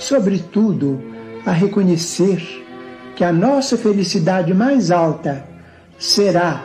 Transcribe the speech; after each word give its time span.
sobretudo, 0.00 1.00
a 1.46 1.52
reconhecer 1.52 2.42
que 3.14 3.22
a 3.22 3.32
nossa 3.32 3.76
felicidade 3.76 4.52
mais 4.52 4.90
alta 4.90 5.46
será 5.98 6.64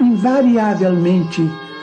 invariavelmente 0.00 1.42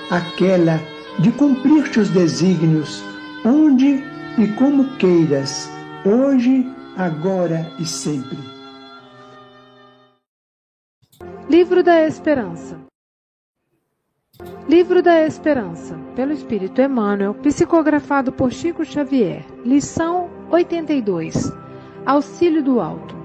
aquela 0.09 0.79
de 1.19 1.31
cumprir 1.31 1.91
teus 1.91 2.09
desígnios, 2.09 3.03
onde 3.45 4.03
e 4.37 4.47
como 4.57 4.95
queiras, 4.97 5.69
hoje, 6.05 6.65
agora 6.97 7.69
e 7.79 7.85
sempre. 7.85 8.37
Livro 11.49 11.83
da 11.83 12.07
Esperança 12.07 12.79
Livro 14.67 15.03
da 15.03 15.25
Esperança, 15.25 15.99
pelo 16.15 16.31
Espírito 16.31 16.81
Emmanuel, 16.81 17.33
psicografado 17.35 18.31
por 18.31 18.51
Chico 18.51 18.85
Xavier. 18.85 19.45
Lição 19.65 20.29
82. 20.49 21.51
Auxílio 22.05 22.63
do 22.63 22.79
Alto. 22.79 23.15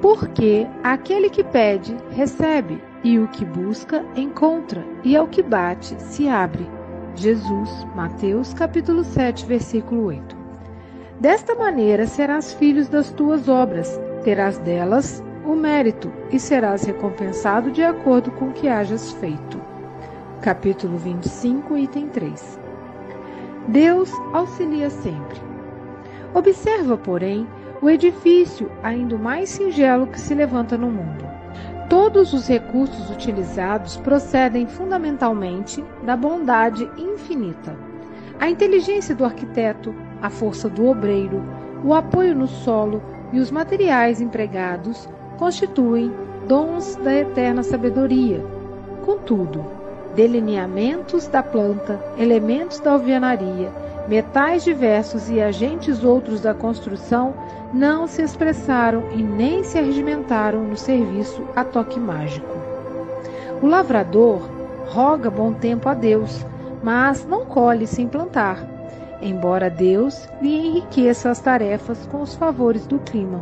Porque 0.00 0.66
aquele 0.82 1.30
que 1.30 1.44
pede, 1.44 1.96
recebe, 2.10 2.82
e 3.04 3.18
o 3.18 3.28
que 3.28 3.44
busca, 3.44 4.04
encontra, 4.16 4.84
e 5.02 5.16
ao 5.16 5.26
que 5.26 5.42
bate, 5.42 6.00
se 6.02 6.28
abre. 6.28 6.68
Jesus, 7.14 7.86
Mateus 7.94 8.54
capítulo 8.54 9.04
7, 9.04 9.44
versículo 9.46 10.04
8. 10.06 10.36
Desta 11.20 11.54
maneira 11.54 12.06
serás 12.06 12.52
filhos 12.54 12.88
das 12.88 13.10
tuas 13.10 13.48
obras, 13.48 14.00
terás 14.24 14.58
delas 14.58 15.22
o 15.44 15.54
mérito 15.54 16.12
e 16.30 16.38
serás 16.38 16.84
recompensado 16.84 17.70
de 17.70 17.82
acordo 17.82 18.30
com 18.32 18.48
o 18.48 18.52
que 18.52 18.68
hajas 18.68 19.12
feito. 19.12 19.60
Capítulo 20.40 20.96
25, 20.98 21.76
item 21.76 22.08
3. 22.08 22.58
Deus 23.68 24.10
auxilia 24.32 24.90
sempre. 24.90 25.51
Observa, 26.34 26.96
porém, 26.96 27.46
o 27.80 27.90
edifício 27.90 28.70
ainda 28.82 29.16
mais 29.18 29.50
singelo 29.50 30.06
que 30.06 30.20
se 30.20 30.34
levanta 30.34 30.78
no 30.78 30.88
mundo. 30.88 31.24
Todos 31.88 32.32
os 32.32 32.48
recursos 32.48 33.10
utilizados 33.10 33.96
procedem 33.98 34.66
fundamentalmente 34.66 35.84
da 36.04 36.16
bondade 36.16 36.88
infinita. 36.96 37.76
A 38.40 38.48
inteligência 38.48 39.14
do 39.14 39.24
arquiteto, 39.24 39.94
a 40.22 40.30
força 40.30 40.68
do 40.68 40.86
obreiro, 40.86 41.42
o 41.84 41.92
apoio 41.92 42.34
no 42.34 42.46
solo 42.46 43.02
e 43.32 43.38
os 43.38 43.50
materiais 43.50 44.20
empregados 44.20 45.08
constituem 45.38 46.12
dons 46.48 46.96
da 46.96 47.12
eterna 47.14 47.62
sabedoria. 47.62 48.44
Contudo, 49.04 49.64
delineamentos 50.14 51.26
da 51.26 51.42
planta, 51.42 52.00
elementos 52.16 52.80
da 52.80 52.92
alvenaria, 52.92 53.70
metais 54.08 54.64
diversos 54.64 55.30
e 55.30 55.40
agentes 55.40 56.04
outros 56.04 56.40
da 56.40 56.52
construção 56.52 57.34
não 57.72 58.06
se 58.06 58.22
expressaram 58.22 59.04
e 59.12 59.22
nem 59.22 59.62
se 59.62 59.78
arregimentaram 59.78 60.64
no 60.64 60.76
serviço 60.76 61.42
a 61.54 61.64
toque 61.64 61.98
mágico. 61.98 62.46
O 63.62 63.66
lavrador 63.66 64.40
roga 64.88 65.30
bom 65.30 65.52
tempo 65.52 65.88
a 65.88 65.94
Deus, 65.94 66.44
mas 66.82 67.24
não 67.26 67.46
colhe 67.46 67.86
sem 67.86 68.08
plantar, 68.08 68.58
embora 69.22 69.70
Deus 69.70 70.28
lhe 70.40 70.66
enriqueça 70.66 71.30
as 71.30 71.40
tarefas 71.40 72.06
com 72.10 72.20
os 72.22 72.34
favores 72.34 72.86
do 72.86 72.98
clima. 72.98 73.40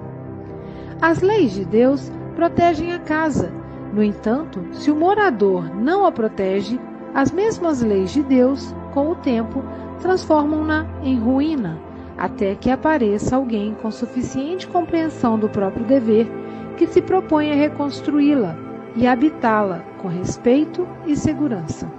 As 1.00 1.20
leis 1.20 1.52
de 1.52 1.64
Deus 1.64 2.12
protegem 2.36 2.92
a 2.92 2.98
casa. 2.98 3.50
No 3.92 4.02
entanto, 4.02 4.62
se 4.72 4.90
o 4.90 4.94
morador 4.94 5.74
não 5.74 6.06
a 6.06 6.12
protege, 6.12 6.78
as 7.14 7.32
mesmas 7.32 7.80
leis 7.80 8.12
de 8.12 8.22
Deus, 8.22 8.74
com 8.92 9.10
o 9.10 9.16
tempo, 9.16 9.64
transformam-na 10.00 10.86
em 11.02 11.18
ruína 11.18 11.78
até 12.18 12.54
que 12.54 12.70
apareça 12.70 13.36
alguém 13.36 13.74
com 13.80 13.90
suficiente 13.90 14.66
compreensão 14.66 15.38
do 15.38 15.48
próprio 15.48 15.86
dever 15.86 16.30
que 16.76 16.86
se 16.86 17.00
propõe 17.00 17.50
a 17.50 17.54
reconstruí-la 17.54 18.56
e 18.94 19.06
habitá-la 19.06 19.82
com 19.98 20.08
respeito 20.08 20.86
e 21.06 21.16
segurança. 21.16 21.90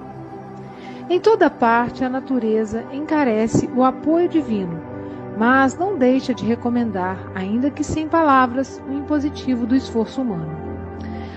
Em 1.09 1.19
toda 1.19 1.49
parte, 1.49 2.03
a 2.03 2.09
natureza 2.09 2.85
encarece 2.91 3.69
o 3.75 3.83
apoio 3.83 4.29
divino, 4.29 4.79
mas 5.37 5.77
não 5.77 5.97
deixa 5.97 6.33
de 6.33 6.45
recomendar, 6.45 7.17
ainda 7.33 7.71
que 7.71 7.83
sem 7.83 8.07
palavras, 8.07 8.81
o 8.87 8.93
impositivo 8.93 9.65
do 9.65 9.75
esforço 9.75 10.21
humano. 10.21 10.60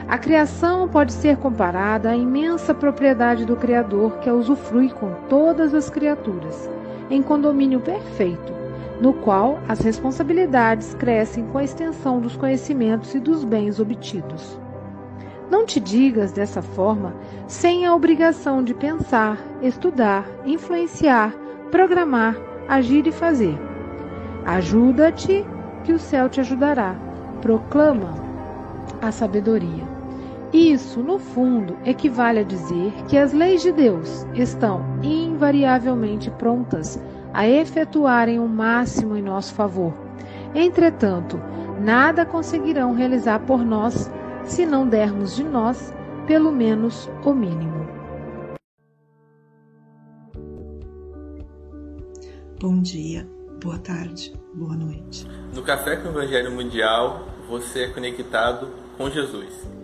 A 0.06 0.19
criação 0.19 0.87
pode 0.87 1.12
ser 1.12 1.39
comparada 1.39 2.11
à 2.11 2.17
imensa 2.17 2.75
propriedade 2.75 3.45
do 3.45 3.56
Criador 3.56 4.19
que 4.19 4.29
a 4.29 4.35
usufrui 4.35 4.91
com 4.91 5.11
todas 5.29 5.73
as 5.73 5.89
criaturas, 5.89 6.69
em 7.11 7.23
condomínio 7.23 7.81
perfeito, 7.81 8.53
no 9.01 9.15
qual 9.15 9.59
as 9.67 9.81
responsabilidades 9.81 10.95
crescem 10.95 11.47
com 11.47 11.59
a 11.59 11.65
extensão 11.65 12.21
dos 12.21 12.37
conhecimentos 12.37 13.15
e 13.15 13.19
dos 13.19 13.45
bens 13.45 13.81
obtidos. 13.81 14.59
Não 15.51 15.65
te 15.65 15.81
digas 15.81 16.33
dessa 16.33 16.61
forma 16.61 17.15
sem 17.47 17.87
a 17.87 17.95
obrigação 17.95 18.62
de 18.62 18.75
pensar, 18.75 19.39
estudar, 19.62 20.27
influenciar, 20.45 21.33
programar, 21.71 22.37
agir 22.69 23.06
e 23.06 23.12
fazer. 23.12 23.59
Ajuda-te, 24.45 25.45
que 25.83 25.93
o 25.93 25.99
céu 25.99 26.29
te 26.29 26.41
ajudará. 26.41 26.95
Proclama 27.43 28.15
a 29.03 29.12
sabedoria. 29.12 29.94
Isso, 30.55 31.03
no 31.03 31.19
fundo, 31.19 31.77
equivale 31.85 32.39
a 32.39 32.45
dizer 32.45 32.93
que 33.09 33.19
as 33.19 33.33
leis 33.33 33.61
de 33.61 33.73
Deus 33.73 34.25
estão 34.35 35.01
invariavelmente 35.03 36.31
prontas 36.31 36.97
a 37.33 37.49
efetuarem 37.49 38.39
o 38.39 38.47
máximo 38.47 39.17
em 39.17 39.23
nosso 39.23 39.53
favor. 39.53 39.93
Entretanto, 40.55 41.41
nada 41.81 42.25
conseguirão 42.25 42.95
realizar 42.95 43.41
por 43.41 43.65
nós 43.65 44.09
se 44.45 44.65
não 44.65 44.89
dermos 44.89 45.35
de 45.35 45.43
nós, 45.43 45.93
pelo 46.25 46.53
menos, 46.53 47.11
o 47.25 47.35
mínimo. 47.35 47.89
Bom 52.61 52.81
dia, 52.81 53.29
boa 53.61 53.81
tarde, 53.81 54.33
boa 54.55 54.77
noite. 54.77 55.27
No 55.53 55.62
Café 55.62 55.97
com 55.97 56.11
o 56.11 56.12
Evangelho 56.12 56.53
Mundial, 56.53 57.27
você 57.49 57.87
é 57.87 57.89
conectado 57.89 58.69
com 58.97 59.11
Jesus. 59.11 59.84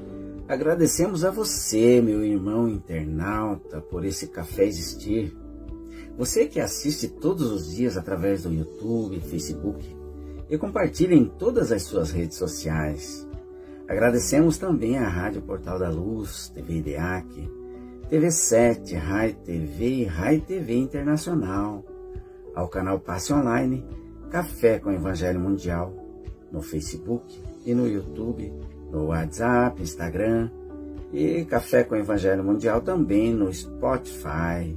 Agradecemos 0.51 1.25
a 1.25 1.31
você, 1.31 2.03
meu 2.03 2.25
irmão 2.25 2.69
internauta, 2.69 3.81
por 3.81 4.05
esse 4.05 4.27
café 4.27 4.65
existir 4.65 5.33
você 6.19 6.49
que 6.49 6.59
assiste 6.59 7.07
todos 7.07 7.53
os 7.53 7.73
dias 7.73 7.97
através 7.97 8.43
do 8.43 8.53
YouTube, 8.53 9.21
Facebook, 9.21 9.97
e 10.49 10.59
compartilhe 10.59 11.15
em 11.15 11.25
todas 11.25 11.71
as 11.71 11.85
suas 11.85 12.11
redes 12.11 12.37
sociais. 12.37 13.25
Agradecemos 13.87 14.59
também 14.59 14.99
à 14.99 15.07
Rádio 15.07 15.41
Portal 15.41 15.79
da 15.79 15.89
Luz, 15.89 16.49
TV 16.49 16.79
IDEAC, 16.79 17.49
TV7, 18.11 18.99
Rai 18.99 19.33
TV 19.33 19.85
e 19.87 20.05
Rai 20.05 20.41
TV 20.41 20.75
Internacional, 20.75 21.85
ao 22.57 22.67
canal 22.67 22.99
Passe 22.99 23.33
Online, 23.33 23.87
Café 24.33 24.81
com 24.81 24.91
Evangelho 24.91 25.39
Mundial, 25.39 25.95
no 26.51 26.61
Facebook 26.61 27.41
e 27.65 27.73
no 27.73 27.87
YouTube, 27.87 28.53
no 28.91 29.07
WhatsApp, 29.07 29.81
Instagram 29.81 30.51
e 31.13 31.45
Café 31.45 31.85
com 31.85 31.95
Evangelho 31.97 32.45
Mundial 32.45 32.81
também 32.81 33.33
no 33.33 33.53
Spotify. 33.53 34.77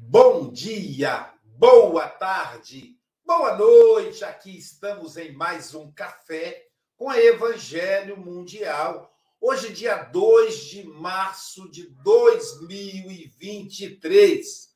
Bom 0.00 0.52
dia, 0.52 1.32
boa 1.56 2.06
tarde, 2.06 2.96
boa 3.24 3.56
noite. 3.56 4.22
Aqui 4.24 4.58
estamos 4.58 5.16
em 5.16 5.32
mais 5.32 5.74
um 5.74 5.90
café 5.90 6.66
com 6.96 7.12
Evangelho 7.12 8.16
Mundial. 8.16 9.10
Hoje, 9.40 9.72
dia 9.72 10.04
2 10.04 10.66
de 10.66 10.84
março 10.84 11.68
de 11.68 11.88
2023, 12.04 14.71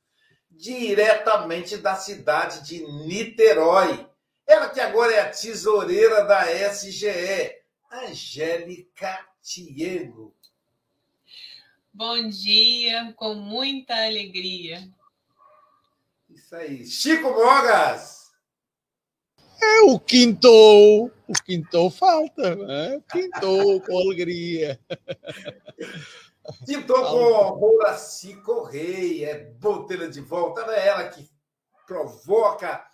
diretamente 0.57 1.77
da 1.77 1.95
cidade 1.95 2.67
de 2.67 2.87
Niterói. 3.07 4.07
Ela 4.47 4.69
que 4.69 4.81
agora 4.81 5.13
é 5.13 5.21
a 5.21 5.31
tesoureira 5.31 6.25
da 6.25 6.45
SGE, 6.71 7.57
Angélica 7.91 9.27
Tiego. 9.43 10.35
Bom 11.93 12.29
dia, 12.29 13.13
com 13.17 13.35
muita 13.35 13.95
alegria. 13.95 14.89
Isso 16.29 16.55
aí. 16.55 16.87
Chico 16.87 17.31
Mogas. 17.31 18.31
É 19.61 19.81
o 19.81 19.99
quintou. 19.99 21.11
O 21.27 21.33
quintou 21.45 21.91
falta, 21.91 22.55
né? 22.55 23.03
Quintou 23.11 23.81
com 23.81 23.99
alegria. 23.99 24.79
Quintou 26.65 27.03
com 27.05 27.65
Horaci 27.65 28.37
Correia. 28.43 29.31
É 29.31 29.45
bom 29.59 29.87
tê-la 29.87 30.07
de 30.07 30.21
volta. 30.21 30.63
Ela 30.63 30.77
é 30.77 30.87
ela 30.87 31.09
que 31.09 31.29
provoca 31.87 32.85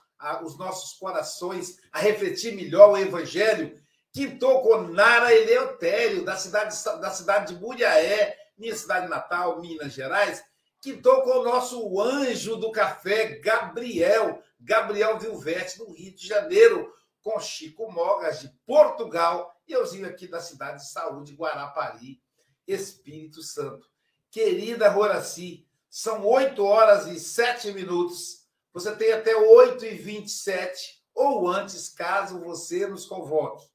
os 0.45 0.57
nossos 0.57 0.99
corações 0.99 1.79
a 1.91 1.99
refletir 1.99 2.55
melhor 2.55 2.91
o 2.91 2.97
Evangelho. 2.97 3.81
Quintou 4.13 4.63
com 4.63 4.83
Nara 4.83 5.35
Eleutério, 5.35 6.25
da 6.25 6.37
cidade, 6.37 6.77
da 7.01 7.11
cidade 7.11 7.55
de 7.55 7.61
Muriaé, 7.61 8.37
minha 8.59 8.77
cidade 8.77 9.09
natal, 9.09 9.61
Minas 9.61 9.93
Gerais 9.93 10.43
Quintou 10.83 11.23
com 11.23 11.39
o 11.39 11.45
nosso 11.45 12.01
anjo 12.01 12.57
do 12.57 12.73
café, 12.73 13.39
Gabriel, 13.39 14.43
Gabriel 14.61 15.17
Vilvete, 15.17 15.79
do 15.79 15.93
Rio 15.93 16.13
de 16.13 16.27
Janeiro, 16.27 16.93
com 17.23 17.39
Chico 17.39 17.89
Mogas, 17.89 18.41
de 18.41 18.49
Portugal, 18.67 19.55
e 19.69 19.75
euzinho 19.75 20.09
aqui 20.09 20.27
da 20.27 20.41
cidade 20.41 20.79
de 20.79 20.91
Saúde, 20.91 21.37
Guarapari, 21.37 22.21
Espírito 22.67 23.43
Santo. 23.43 23.89
Querida 24.31 24.89
Roraci, 24.89 25.67
são 25.91 26.27
8 26.27 26.65
horas 26.65 27.07
e 27.07 27.21
7 27.21 27.73
minutos. 27.73 28.47
Você 28.73 28.95
tem 28.97 29.13
até 29.13 29.37
8 29.37 29.85
e 29.85 29.95
27 29.95 31.03
ou 31.15 31.47
antes, 31.49 31.91
caso 31.91 32.41
você 32.41 32.87
nos 32.87 33.05
convoque. 33.05 33.67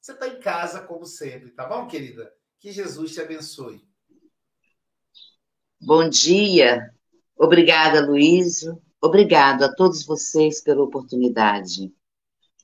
Você 0.00 0.12
está 0.12 0.28
em 0.28 0.38
casa, 0.38 0.82
como 0.82 1.06
sempre, 1.06 1.50
tá 1.50 1.66
bom, 1.66 1.86
querida? 1.86 2.30
Que 2.60 2.70
Jesus 2.70 3.12
te 3.12 3.22
abençoe. 3.22 3.82
Bom 5.80 6.08
dia. 6.08 6.94
Obrigada, 7.36 8.04
Luísio. 8.04 8.82
Obrigado 9.00 9.64
a 9.64 9.74
todos 9.74 10.04
vocês 10.04 10.62
pela 10.62 10.82
oportunidade, 10.82 11.90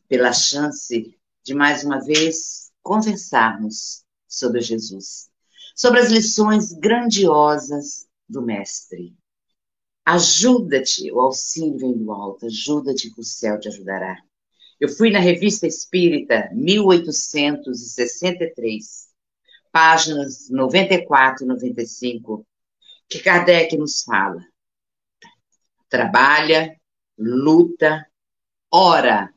pela 0.09 0.33
chance 0.33 1.19
de 1.43 1.55
mais 1.55 1.83
uma 1.85 2.03
vez 2.05 2.71
conversarmos 2.83 4.05
sobre 4.29 4.61
Jesus, 4.61 5.30
sobre 5.75 6.01
as 6.01 6.11
lições 6.11 6.73
grandiosas 6.73 8.07
do 8.29 8.43
Mestre. 8.43 9.15
Ajuda-te, 10.05 11.11
o 11.13 11.21
auxílio 11.21 11.79
vem 11.79 11.97
do 11.97 12.13
alto, 12.13 12.47
ajuda-te 12.47 13.13
que 13.13 13.21
o 13.21 13.25
céu 13.25 13.61
te 13.61 13.69
ajudará. 13.69 14.19
Eu 14.81 14.89
fui 14.89 15.11
na 15.11 15.21
Revista 15.21 15.67
Espírita 15.67 16.49
1863, 16.53 19.09
páginas 19.71 20.49
94 20.49 21.45
e 21.45 21.49
95 21.49 22.47
que 23.09 23.19
Kardec 23.19 23.77
nos 23.77 24.03
fala. 24.03 24.43
Trabalha, 25.89 26.81
luta, 27.19 28.07
ora, 28.73 29.35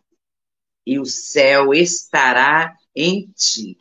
e 0.85 0.99
o 0.99 1.05
céu 1.05 1.73
estará 1.73 2.77
em 2.95 3.31
ti. 3.31 3.77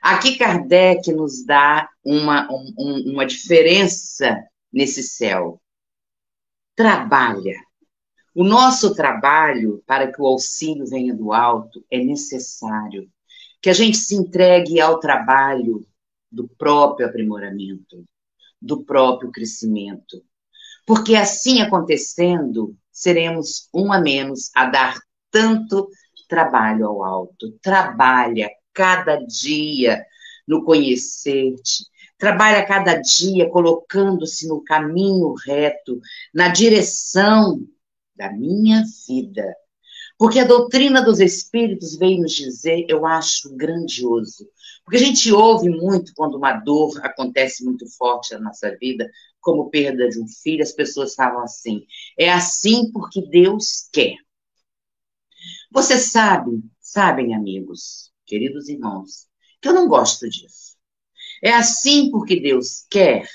Aqui 0.00 0.36
Kardec 0.36 1.12
nos 1.12 1.44
dá 1.44 1.88
uma, 2.04 2.48
um, 2.50 3.12
uma 3.12 3.26
diferença 3.26 4.42
nesse 4.72 5.02
céu. 5.02 5.60
Trabalha. 6.74 7.56
O 8.34 8.44
nosso 8.44 8.94
trabalho, 8.94 9.82
para 9.86 10.10
que 10.10 10.20
o 10.20 10.26
auxílio 10.26 10.86
venha 10.86 11.14
do 11.14 11.32
alto, 11.32 11.84
é 11.90 12.02
necessário 12.02 13.10
que 13.60 13.68
a 13.68 13.74
gente 13.74 13.98
se 13.98 14.14
entregue 14.14 14.80
ao 14.80 14.98
trabalho 15.00 15.86
do 16.30 16.48
próprio 16.48 17.06
aprimoramento 17.06 18.04
do 18.60 18.84
próprio 18.84 19.30
crescimento. 19.30 20.22
Porque 20.86 21.14
assim 21.14 21.60
acontecendo, 21.60 22.76
seremos 22.92 23.68
um 23.72 23.92
a 23.92 24.00
menos 24.00 24.50
a 24.54 24.66
dar 24.66 24.98
tanto 25.30 25.88
trabalho 26.28 26.86
ao 26.86 27.02
alto. 27.02 27.52
Trabalha 27.62 28.50
cada 28.72 29.16
dia 29.16 30.04
no 30.46 30.64
conhecer-te. 30.64 31.84
Trabalha 32.18 32.66
cada 32.66 32.96
dia 32.96 33.48
colocando-se 33.48 34.46
no 34.46 34.62
caminho 34.62 35.32
reto, 35.34 36.00
na 36.34 36.48
direção 36.48 37.60
da 38.14 38.30
minha 38.32 38.82
vida. 39.06 39.54
Porque 40.18 40.38
a 40.38 40.44
doutrina 40.44 41.02
dos 41.02 41.18
espíritos 41.18 41.96
veio 41.96 42.20
nos 42.20 42.32
dizer, 42.32 42.84
eu 42.88 43.06
acho 43.06 43.56
grandioso, 43.56 44.46
porque 44.84 44.98
a 44.98 45.00
gente 45.06 45.32
ouve 45.32 45.70
muito 45.70 46.12
quando 46.14 46.36
uma 46.36 46.52
dor 46.52 47.00
acontece 47.02 47.64
muito 47.64 47.86
forte 47.96 48.34
na 48.34 48.40
nossa 48.40 48.76
vida, 48.76 49.10
como 49.40 49.70
perda 49.70 50.08
de 50.10 50.20
um 50.20 50.28
filho, 50.28 50.62
as 50.62 50.72
pessoas 50.72 51.14
falam 51.14 51.42
assim: 51.42 51.86
é 52.18 52.30
assim 52.30 52.90
porque 52.92 53.22
Deus 53.28 53.88
quer. 53.92 54.16
Você 55.72 55.96
sabe, 55.96 56.62
sabem, 56.80 57.34
amigos, 57.34 58.09
queridos 58.30 58.68
irmãos, 58.68 59.26
que 59.60 59.68
eu 59.68 59.74
não 59.74 59.88
gosto 59.88 60.30
disso. 60.30 60.76
É 61.42 61.50
assim 61.52 62.12
porque 62.12 62.38
Deus 62.38 62.86
quer. 62.88 63.28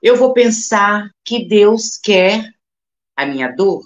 Eu 0.00 0.16
vou 0.16 0.32
pensar 0.32 1.10
que 1.22 1.46
Deus 1.46 1.98
quer 1.98 2.54
a 3.14 3.26
minha 3.26 3.48
dor, 3.48 3.84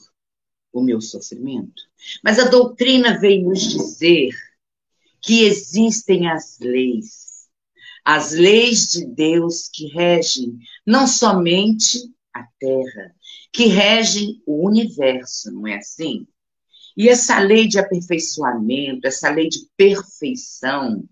o 0.73 0.81
meu 0.81 1.01
sofrimento. 1.01 1.83
Mas 2.23 2.39
a 2.39 2.49
doutrina 2.49 3.19
veio 3.19 3.49
nos 3.49 3.63
dizer 3.63 4.31
que 5.21 5.43
existem 5.43 6.29
as 6.29 6.59
leis, 6.61 7.49
as 8.05 8.31
leis 8.31 8.93
de 8.93 9.05
Deus 9.05 9.69
que 9.69 9.89
regem 9.89 10.57
não 10.87 11.09
somente 11.09 11.99
a 12.33 12.45
terra, 12.61 13.15
que 13.53 13.67
regem 13.67 14.41
o 14.47 14.67
universo, 14.67 15.51
não 15.51 15.67
é 15.67 15.79
assim? 15.79 16.29
E 16.97 17.09
essa 17.09 17.39
lei 17.39 17.67
de 17.67 17.79
aperfeiçoamento, 17.79 19.07
essa 19.07 19.31
lei 19.31 19.49
de 19.49 19.67
perfeição, 19.77 21.03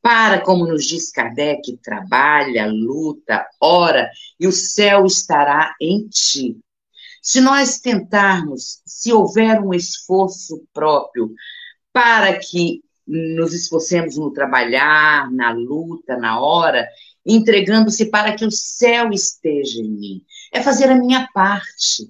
para, 0.00 0.40
como 0.40 0.66
nos 0.66 0.84
diz 0.84 1.10
Kardec, 1.10 1.76
trabalha, 1.82 2.66
luta, 2.66 3.46
ora, 3.60 4.10
e 4.38 4.46
o 4.46 4.52
céu 4.52 5.04
estará 5.06 5.74
em 5.80 6.06
ti. 6.08 6.56
Se 7.20 7.40
nós 7.40 7.80
tentarmos, 7.80 8.80
se 8.86 9.12
houver 9.12 9.60
um 9.60 9.74
esforço 9.74 10.62
próprio 10.72 11.32
para 11.92 12.38
que 12.38 12.80
nos 13.06 13.54
esforcemos 13.54 14.16
no 14.16 14.30
trabalhar, 14.30 15.30
na 15.32 15.50
luta, 15.50 16.16
na 16.16 16.40
hora, 16.40 16.86
entregando-se 17.24 18.06
para 18.06 18.34
que 18.34 18.44
o 18.44 18.50
céu 18.50 19.10
esteja 19.10 19.80
em 19.80 19.90
mim. 19.90 20.22
É 20.52 20.62
fazer 20.62 20.90
a 20.90 20.94
minha 20.94 21.28
parte. 21.32 22.08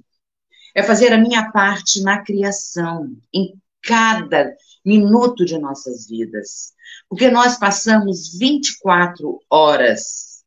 É 0.79 0.83
fazer 0.85 1.13
a 1.13 1.19
minha 1.19 1.51
parte 1.51 2.01
na 2.03 2.23
criação, 2.23 3.21
em 3.35 3.61
cada 3.83 4.57
minuto 4.85 5.45
de 5.45 5.59
nossas 5.59 6.07
vidas. 6.07 6.73
Porque 7.09 7.29
nós 7.33 7.59
passamos 7.59 8.39
24 8.39 9.41
horas 9.51 10.45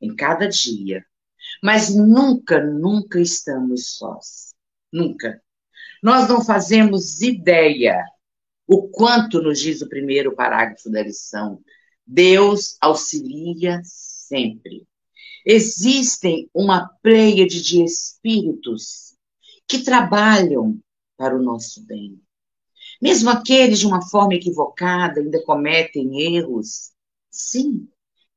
em 0.00 0.16
cada 0.16 0.48
dia, 0.48 1.04
mas 1.62 1.94
nunca, 1.94 2.64
nunca 2.64 3.20
estamos 3.20 3.98
sós. 3.98 4.54
Nunca. 4.90 5.42
Nós 6.02 6.26
não 6.26 6.42
fazemos 6.42 7.20
ideia 7.20 8.02
o 8.66 8.88
quanto 8.88 9.42
nos 9.42 9.60
diz 9.60 9.82
o 9.82 9.90
primeiro 9.90 10.34
parágrafo 10.34 10.90
da 10.90 11.02
lição. 11.02 11.62
Deus 12.06 12.78
auxilia 12.80 13.82
sempre. 13.84 14.86
Existem 15.44 16.48
uma 16.54 16.88
pleiade 17.02 17.60
de 17.60 17.84
espíritos 17.84 19.09
que 19.70 19.84
trabalham 19.84 20.80
para 21.16 21.36
o 21.36 21.40
nosso 21.40 21.86
bem. 21.86 22.20
Mesmo 23.00 23.30
aqueles 23.30 23.78
de 23.78 23.86
uma 23.86 24.02
forma 24.02 24.34
equivocada 24.34 25.20
ainda 25.20 25.40
cometem 25.44 26.20
erros. 26.34 26.90
Sim, 27.30 27.86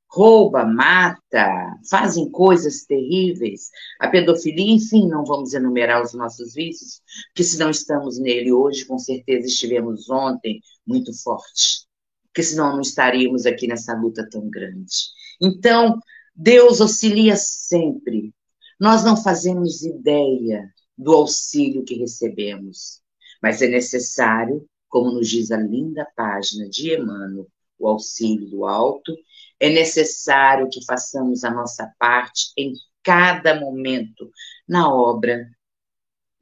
rouba, 0.07 0.63
mata, 0.63 1.75
fazem 1.89 2.29
coisas 2.29 2.85
terríveis, 2.85 3.71
a 3.99 4.07
pedofilia, 4.09 4.75
enfim, 4.75 5.07
não 5.07 5.25
vamos 5.25 5.55
enumerar 5.55 6.03
os 6.03 6.13
nossos 6.13 6.53
vícios, 6.53 7.01
porque 7.29 7.43
se 7.43 7.57
não 7.57 7.71
estamos 7.71 8.19
nele 8.19 8.51
hoje, 8.53 8.85
com 8.85 8.99
certeza 8.99 9.47
estivemos 9.47 10.07
ontem 10.11 10.61
muito 10.85 11.11
forte, 11.23 11.87
porque 12.27 12.43
senão 12.43 12.73
não 12.73 12.81
estaríamos 12.81 13.47
aqui 13.47 13.65
nessa 13.65 13.95
luta 13.95 14.29
tão 14.29 14.47
grande. 14.51 14.93
Então, 15.41 15.99
Deus 16.35 16.79
auxilia 16.79 17.35
sempre. 17.35 18.31
Nós 18.79 19.03
não 19.03 19.17
fazemos 19.17 19.81
ideia 19.81 20.71
do 20.97 21.13
auxílio 21.13 21.83
que 21.83 21.95
recebemos, 21.95 23.01
mas 23.41 23.61
é 23.61 23.67
necessário, 23.67 24.67
como 24.87 25.11
nos 25.11 25.29
diz 25.29 25.51
a 25.51 25.57
linda 25.57 26.07
página 26.15 26.69
de 26.69 26.93
Emmanuel, 26.93 27.47
o 27.77 27.87
auxílio 27.87 28.49
do 28.49 28.65
alto 28.65 29.13
é 29.59 29.69
necessário 29.69 30.69
que 30.69 30.85
façamos 30.85 31.43
a 31.43 31.51
nossa 31.51 31.91
parte 31.97 32.51
em 32.57 32.73
cada 33.01 33.59
momento, 33.59 34.31
na 34.67 34.93
obra, 34.93 35.49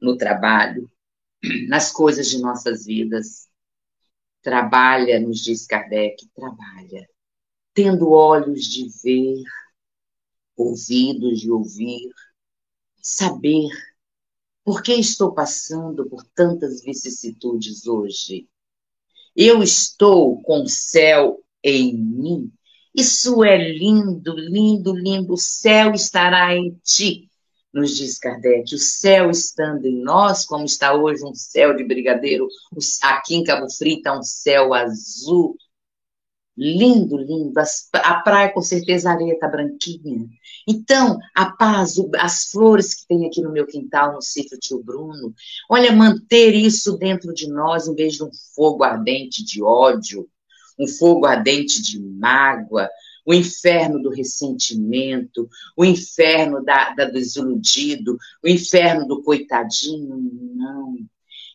no 0.00 0.16
trabalho, 0.16 0.90
nas 1.68 1.90
coisas 1.90 2.28
de 2.30 2.38
nossas 2.38 2.86
vidas. 2.86 3.48
Trabalha, 4.42 5.20
nos 5.20 5.40
diz 5.40 5.66
Kardec, 5.66 6.28
trabalha, 6.34 7.08
tendo 7.74 8.10
olhos 8.10 8.64
de 8.64 8.88
ver, 9.02 9.42
ouvidos 10.56 11.40
de 11.40 11.50
ouvir, 11.50 12.12
saber 13.00 13.68
por 14.64 14.82
que 14.82 14.94
estou 14.94 15.32
passando 15.32 16.08
por 16.08 16.24
tantas 16.34 16.82
vicissitudes 16.82 17.86
hoje. 17.86 18.48
Eu 19.34 19.62
estou 19.62 20.40
com 20.42 20.62
o 20.62 20.68
céu 20.68 21.42
em 21.62 21.96
mim 21.96 22.52
isso 22.94 23.42
é 23.42 23.56
lindo, 23.56 24.34
lindo, 24.36 24.94
lindo. 24.94 25.32
O 25.32 25.38
céu 25.38 25.92
estará 25.92 26.54
em 26.54 26.78
ti, 26.84 27.30
nos 27.72 27.96
diz 27.96 28.18
Kardec. 28.18 28.74
O 28.74 28.78
céu 28.78 29.30
estando 29.30 29.86
em 29.86 30.02
nós, 30.02 30.44
como 30.44 30.66
está 30.66 30.92
hoje 30.94 31.24
um 31.24 31.34
céu 31.34 31.74
de 31.74 31.84
brigadeiro, 31.84 32.46
aqui 33.02 33.36
em 33.36 33.44
Cabo 33.44 33.70
Frio 33.70 33.96
está 33.96 34.16
um 34.18 34.22
céu 34.22 34.74
azul. 34.74 35.56
Lindo, 36.56 37.16
lindo. 37.16 37.58
a 37.94 38.20
praia, 38.20 38.52
com 38.52 38.60
certeza, 38.60 39.08
a 39.08 39.14
areia 39.14 39.32
está 39.32 39.48
branquinha. 39.48 40.28
Então, 40.68 41.18
a 41.34 41.50
paz, 41.50 41.94
as 42.18 42.44
flores 42.44 42.94
que 42.94 43.06
tem 43.06 43.26
aqui 43.26 43.40
no 43.40 43.50
meu 43.50 43.66
quintal, 43.66 44.12
no 44.12 44.22
sítio 44.22 44.58
Tio 44.58 44.82
Bruno. 44.82 45.34
Olha, 45.70 45.92
manter 45.92 46.54
isso 46.54 46.98
dentro 46.98 47.32
de 47.32 47.48
nós, 47.48 47.88
em 47.88 47.94
vez 47.94 48.14
de 48.14 48.24
um 48.24 48.30
fogo 48.54 48.84
ardente 48.84 49.42
de 49.42 49.62
ódio, 49.62 50.28
um 50.78 50.86
fogo 50.86 51.24
ardente 51.24 51.80
de 51.80 51.98
mágoa, 51.98 52.88
o 53.24 53.32
inferno 53.32 54.02
do 54.02 54.10
ressentimento, 54.10 55.48
o 55.76 55.84
inferno 55.84 56.62
da, 56.62 56.92
da 56.94 57.04
desiludido, 57.06 58.18
o 58.42 58.48
inferno 58.48 59.06
do 59.06 59.22
coitadinho. 59.22 60.30
Não. 60.54 60.96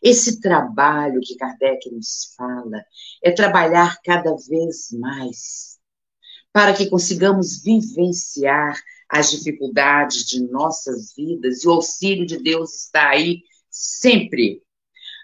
Esse 0.02 0.40
trabalho 0.40 1.20
que 1.22 1.36
Kardec 1.36 1.90
nos 1.92 2.34
fala 2.36 2.84
é 3.24 3.32
trabalhar 3.32 4.00
cada 4.04 4.36
vez 4.50 4.92
mais 4.92 5.78
para 6.54 6.74
que 6.74 6.90
consigamos 6.90 7.62
vivenciar 7.62 8.80
as 9.10 9.32
dificuldades 9.32 10.26
de 10.26 10.42
nossas 10.50 11.14
vidas 11.16 11.64
e 11.64 11.68
o 11.68 11.72
auxílio 11.72 12.26
de 12.26 12.42
Deus 12.42 12.86
está 12.86 13.10
aí 13.10 13.42
sempre 13.70 14.62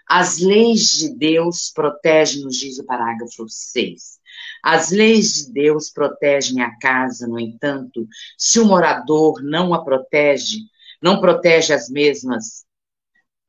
as 0.08 0.38
leis 0.38 0.90
de 0.98 1.14
Deus 1.14 1.70
protegem, 1.70 2.44
nos 2.44 2.56
diz 2.56 2.78
o 2.78 2.84
parágrafo 2.84 3.48
6. 3.48 4.18
As 4.62 4.90
leis 4.90 5.34
de 5.34 5.52
Deus 5.52 5.90
protegem 5.90 6.62
a 6.62 6.76
casa, 6.78 7.26
no 7.26 7.38
entanto, 7.40 8.06
se 8.36 8.60
o 8.60 8.66
morador 8.66 9.42
não 9.42 9.72
a 9.72 9.82
protege, 9.82 10.58
não 11.02 11.20
protege 11.20 11.72
as 11.72 11.88
mesmas, 11.88 12.63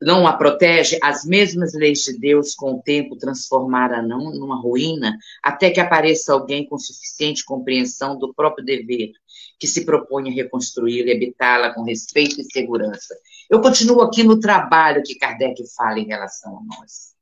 não 0.00 0.26
a 0.26 0.32
protege, 0.34 0.98
as 1.02 1.24
mesmas 1.24 1.72
leis 1.72 2.00
de 2.00 2.18
Deus 2.18 2.54
com 2.54 2.74
o 2.74 2.82
tempo 2.82 3.16
transformarão 3.16 4.30
numa 4.32 4.60
ruína, 4.60 5.16
até 5.42 5.70
que 5.70 5.80
apareça 5.80 6.32
alguém 6.32 6.68
com 6.68 6.78
suficiente 6.78 7.44
compreensão 7.44 8.18
do 8.18 8.34
próprio 8.34 8.64
dever, 8.64 9.12
que 9.58 9.66
se 9.66 9.84
propõe 9.84 10.30
a 10.30 10.34
reconstruí-la 10.34 11.08
e 11.08 11.16
habitá-la 11.16 11.72
com 11.72 11.82
respeito 11.82 12.40
e 12.40 12.44
segurança. 12.44 13.14
Eu 13.48 13.60
continuo 13.60 14.02
aqui 14.02 14.22
no 14.22 14.38
trabalho 14.38 15.02
que 15.02 15.14
Kardec 15.14 15.62
fala 15.74 15.98
em 15.98 16.06
relação 16.06 16.58
a 16.58 16.76
nós. 16.76 17.14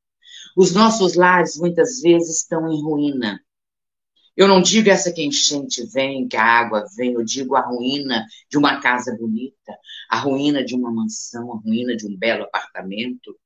Os 0.56 0.72
nossos 0.72 1.14
lares 1.14 1.56
muitas 1.56 2.00
vezes 2.00 2.38
estão 2.38 2.68
em 2.70 2.82
ruína. 2.82 3.40
Eu 4.36 4.48
não 4.48 4.60
digo 4.60 4.90
essa 4.90 5.12
que 5.12 5.22
a 5.22 5.24
enchente 5.24 5.86
vem, 5.86 6.26
que 6.26 6.36
a 6.36 6.42
água 6.42 6.84
vem, 6.96 7.12
eu 7.12 7.24
digo 7.24 7.54
a 7.54 7.60
ruína 7.60 8.26
de 8.50 8.58
uma 8.58 8.80
casa 8.80 9.16
bonita, 9.16 9.76
a 10.10 10.18
ruína 10.18 10.64
de 10.64 10.74
uma 10.74 10.90
mansão, 10.90 11.52
a 11.52 11.56
ruína 11.56 11.96
de 11.96 12.06
um 12.06 12.16
belo 12.16 12.44
apartamento. 12.44 13.38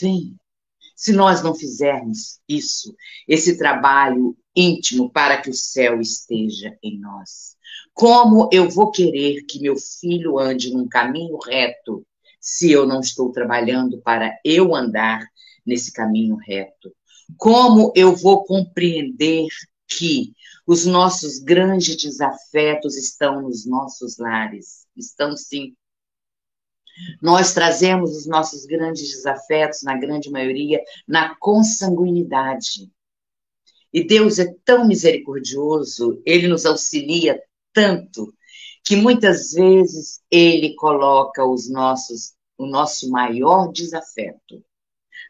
Vem. 0.00 0.36
Se 0.94 1.12
nós 1.12 1.42
não 1.42 1.54
fizermos 1.54 2.40
isso, 2.48 2.94
esse 3.26 3.56
trabalho 3.56 4.36
íntimo 4.54 5.10
para 5.10 5.40
que 5.40 5.50
o 5.50 5.54
céu 5.54 6.00
esteja 6.00 6.76
em 6.82 6.98
nós, 6.98 7.56
como 7.92 8.48
eu 8.52 8.68
vou 8.68 8.90
querer 8.90 9.42
que 9.42 9.60
meu 9.60 9.76
filho 9.76 10.38
ande 10.38 10.72
num 10.72 10.88
caminho 10.88 11.36
reto 11.38 12.06
se 12.40 12.70
eu 12.70 12.86
não 12.86 13.00
estou 13.00 13.32
trabalhando 13.32 14.00
para 14.00 14.38
eu 14.44 14.74
andar 14.74 15.26
nesse 15.66 15.92
caminho 15.92 16.36
reto? 16.36 16.92
Como 17.36 17.92
eu 17.94 18.14
vou 18.14 18.44
compreender 18.44 19.48
que 19.88 20.32
os 20.66 20.84
nossos 20.84 21.38
grandes 21.38 21.96
desafetos 21.96 22.96
estão 22.96 23.42
nos 23.42 23.64
nossos 23.66 24.18
lares? 24.18 24.86
Estão 24.96 25.36
sim. 25.36 25.74
Nós 27.22 27.54
trazemos 27.54 28.16
os 28.16 28.26
nossos 28.26 28.66
grandes 28.66 29.08
desafetos, 29.08 29.82
na 29.82 29.96
grande 29.96 30.30
maioria, 30.30 30.82
na 31.06 31.34
consanguinidade. 31.36 32.90
E 33.92 34.04
Deus 34.04 34.38
é 34.38 34.52
tão 34.64 34.86
misericordioso, 34.86 36.20
ele 36.26 36.48
nos 36.48 36.66
auxilia 36.66 37.42
tanto, 37.72 38.34
que 38.84 38.96
muitas 38.96 39.52
vezes 39.52 40.20
ele 40.30 40.74
coloca 40.74 41.44
os 41.44 41.70
nossos 41.70 42.36
o 42.58 42.66
nosso 42.66 43.08
maior 43.08 43.70
desafeto. 43.70 44.64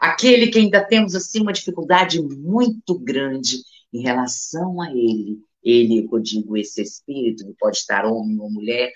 Aquele 0.01 0.47
que 0.47 0.59
ainda 0.59 0.83
temos 0.83 1.15
assim 1.15 1.43
uma 1.43 1.53
dificuldade 1.53 2.23
muito 2.23 2.99
grande 2.99 3.59
em 3.93 4.03
relação 4.03 4.81
a 4.81 4.91
ele. 4.91 5.41
Ele, 5.63 6.09
eu 6.11 6.19
digo, 6.21 6.57
esse 6.57 6.83
espírito 6.83 7.45
que 7.45 7.55
pode 7.59 7.79
estar 7.79 8.05
homem 8.05 8.39
ou 8.41 8.51
mulher. 8.51 8.93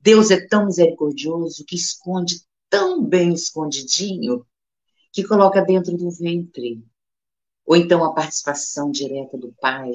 Deus 0.00 0.30
é 0.30 0.46
tão 0.46 0.66
misericordioso 0.66 1.64
que 1.66 1.76
esconde 1.76 2.40
tão 2.68 3.04
bem 3.04 3.32
escondidinho 3.32 4.44
que 5.12 5.24
coloca 5.24 5.62
dentro 5.62 5.96
do 5.96 6.10
ventre. 6.10 6.82
Ou 7.64 7.76
então 7.76 8.04
a 8.04 8.12
participação 8.12 8.90
direta 8.90 9.36
do 9.36 9.52
Pai, 9.60 9.90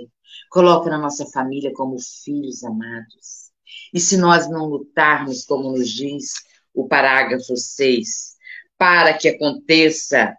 coloca 0.49 0.89
na 0.89 0.97
nossa 0.97 1.25
família 1.27 1.71
como 1.73 1.97
filhos 1.99 2.63
amados. 2.63 3.51
E 3.93 3.99
se 3.99 4.17
nós 4.17 4.49
não 4.49 4.65
lutarmos, 4.65 5.45
como 5.45 5.71
nos 5.71 5.89
diz 5.89 6.33
o 6.73 6.87
parágrafo 6.87 7.55
6, 7.55 8.35
para 8.77 9.17
que 9.17 9.29
aconteça 9.29 10.35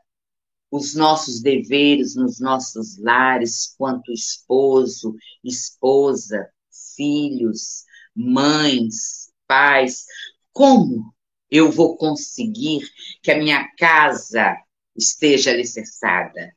os 0.73 0.95
nossos 0.95 1.43
deveres 1.43 2.17
nos 2.17 2.41
nossos 2.41 2.97
lares, 2.97 3.75
quanto 3.77 4.11
esposo, 4.11 5.15
esposa, 5.45 6.49
filhos, 6.97 7.85
mães, 8.17 9.31
pais. 9.47 10.07
Como 10.51 11.13
eu 11.51 11.71
vou 11.71 11.95
conseguir 11.99 12.89
que 13.23 13.31
a 13.31 13.37
minha 13.37 13.69
casa 13.77 14.57
esteja 14.97 15.51
alicerçada? 15.51 16.57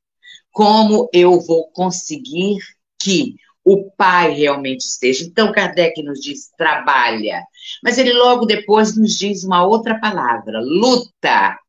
Como 0.49 1.09
eu 1.11 1.41
vou 1.41 1.69
conseguir 1.71 2.59
que 2.97 3.35
o 3.65 3.91
pai 3.91 4.31
realmente 4.31 4.85
esteja. 4.85 5.25
Então, 5.25 5.51
Kardec 5.51 6.01
nos 6.01 6.21
diz: 6.21 6.51
trabalha. 6.57 7.43
Mas 7.83 7.97
ele 7.97 8.13
logo 8.13 8.45
depois 8.45 8.95
nos 8.95 9.17
diz 9.17 9.43
uma 9.43 9.65
outra 9.65 9.99
palavra: 9.99 10.61
luta. 10.61 11.59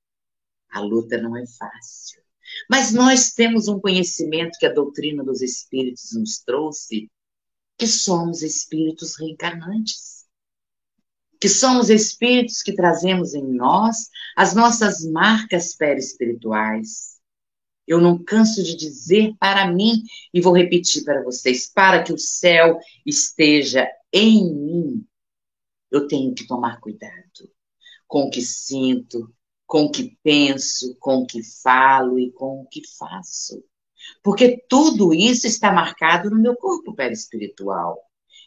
A 0.70 0.80
luta 0.80 1.16
não 1.18 1.36
é 1.36 1.44
fácil. 1.46 2.25
Mas 2.68 2.92
nós 2.92 3.32
temos 3.32 3.68
um 3.68 3.80
conhecimento 3.80 4.58
que 4.58 4.66
a 4.66 4.72
doutrina 4.72 5.22
dos 5.22 5.40
espíritos 5.40 6.12
nos 6.12 6.38
trouxe, 6.38 7.10
que 7.78 7.86
somos 7.86 8.42
espíritos 8.42 9.18
reencarnantes. 9.18 10.24
Que 11.40 11.48
somos 11.48 11.90
espíritos 11.90 12.62
que 12.62 12.74
trazemos 12.74 13.34
em 13.34 13.44
nós 13.44 14.08
as 14.36 14.54
nossas 14.54 15.04
marcas 15.04 15.74
perispirituais 15.76 17.16
eu 17.86 18.00
não 18.00 18.22
canso 18.22 18.62
de 18.62 18.74
dizer 18.74 19.34
para 19.38 19.70
mim, 19.70 20.02
e 20.34 20.40
vou 20.40 20.52
repetir 20.54 21.04
para 21.04 21.22
vocês, 21.22 21.70
para 21.72 22.02
que 22.02 22.12
o 22.12 22.18
céu 22.18 22.78
esteja 23.04 23.88
em 24.12 24.52
mim. 24.52 25.06
eu 25.90 26.08
tenho 26.08 26.34
que 26.34 26.46
tomar 26.46 26.80
cuidado 26.80 27.48
com 28.08 28.24
o 28.24 28.30
que 28.30 28.42
sinto, 28.42 29.32
com 29.66 29.84
o 29.84 29.90
que 29.90 30.16
penso, 30.22 30.96
com 31.00 31.16
o 31.18 31.26
que 31.26 31.42
falo 31.62 32.18
e 32.18 32.30
com 32.32 32.62
o 32.62 32.68
que 32.68 32.82
faço. 32.98 33.62
Porque 34.22 34.64
tudo 34.68 35.12
isso 35.12 35.46
está 35.46 35.72
marcado 35.72 36.30
no 36.30 36.40
meu 36.40 36.54
corpo 36.56 36.94
perispiritual 36.94 37.98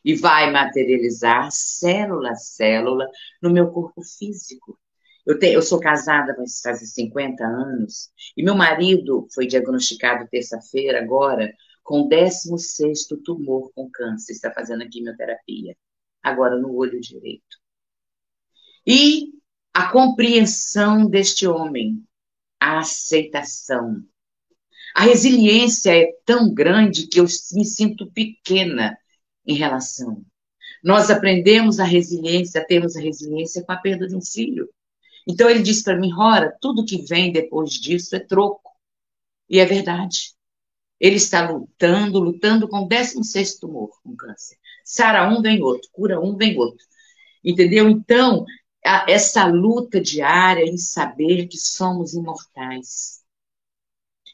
e 0.03 0.15
vai 0.15 0.51
materializar 0.51 1.49
célula 1.51 2.31
a 2.31 2.35
célula 2.35 3.05
no 3.41 3.51
meu 3.51 3.69
corpo 3.69 4.01
físico. 4.01 4.79
Eu, 5.25 5.37
te, 5.37 5.47
eu 5.47 5.61
sou 5.61 5.79
casada 5.79 6.33
faz 6.63 6.93
50 6.93 7.43
anos 7.43 8.09
e 8.35 8.41
meu 8.41 8.55
marido 8.55 9.27
foi 9.33 9.45
diagnosticado 9.45 10.27
terça-feira 10.29 10.99
agora 10.99 11.53
com 11.83 12.07
16 12.07 13.07
tumor 13.25 13.71
com 13.73 13.89
câncer, 13.89 14.33
está 14.33 14.51
fazendo 14.53 14.83
a 14.83 14.89
quimioterapia, 14.89 15.75
agora 16.23 16.55
no 16.57 16.73
olho 16.75 16.99
direito. 17.01 17.57
E 18.85 19.38
a 19.73 19.91
compreensão 19.91 21.09
deste 21.09 21.47
homem, 21.47 22.03
a 22.59 22.79
aceitação. 22.79 24.03
A 24.95 25.03
resiliência 25.03 25.95
é 25.95 26.11
tão 26.25 26.53
grande 26.53 27.07
que 27.07 27.19
eu 27.19 27.25
me 27.53 27.65
sinto 27.65 28.11
pequena 28.11 28.97
em 29.45 29.53
relação. 29.53 30.23
Nós 30.83 31.09
aprendemos 31.09 31.79
a 31.79 31.83
resiliência, 31.83 32.65
temos 32.65 32.95
a 32.95 33.01
resiliência 33.01 33.63
com 33.63 33.71
a 33.71 33.77
perda 33.77 34.07
de 34.07 34.15
um 34.15 34.21
filho. 34.21 34.69
Então 35.27 35.49
ele 35.49 35.61
disse 35.61 35.83
para 35.83 35.97
mim, 35.97 36.11
Rora, 36.11 36.55
tudo 36.59 36.85
que 36.85 37.01
vem 37.03 37.31
depois 37.31 37.71
disso 37.73 38.15
é 38.15 38.19
troco. 38.19 38.71
E 39.49 39.59
é 39.59 39.65
verdade. 39.65 40.33
Ele 40.99 41.15
está 41.15 41.49
lutando, 41.49 42.19
lutando 42.19 42.67
com 42.67 42.79
o 42.79 42.87
16 42.87 43.59
tumor 43.59 43.89
com 44.03 44.15
câncer. 44.15 44.57
Sara 44.83 45.29
um, 45.29 45.41
vem 45.41 45.61
outro. 45.61 45.89
Cura 45.91 46.19
um, 46.19 46.35
vem 46.35 46.57
outro. 46.57 46.85
Entendeu? 47.43 47.87
Então, 47.89 48.45
essa 48.83 49.45
luta 49.45 49.99
diária 49.99 50.63
em 50.63 50.77
saber 50.77 51.47
que 51.47 51.57
somos 51.57 52.13
imortais. 52.13 53.19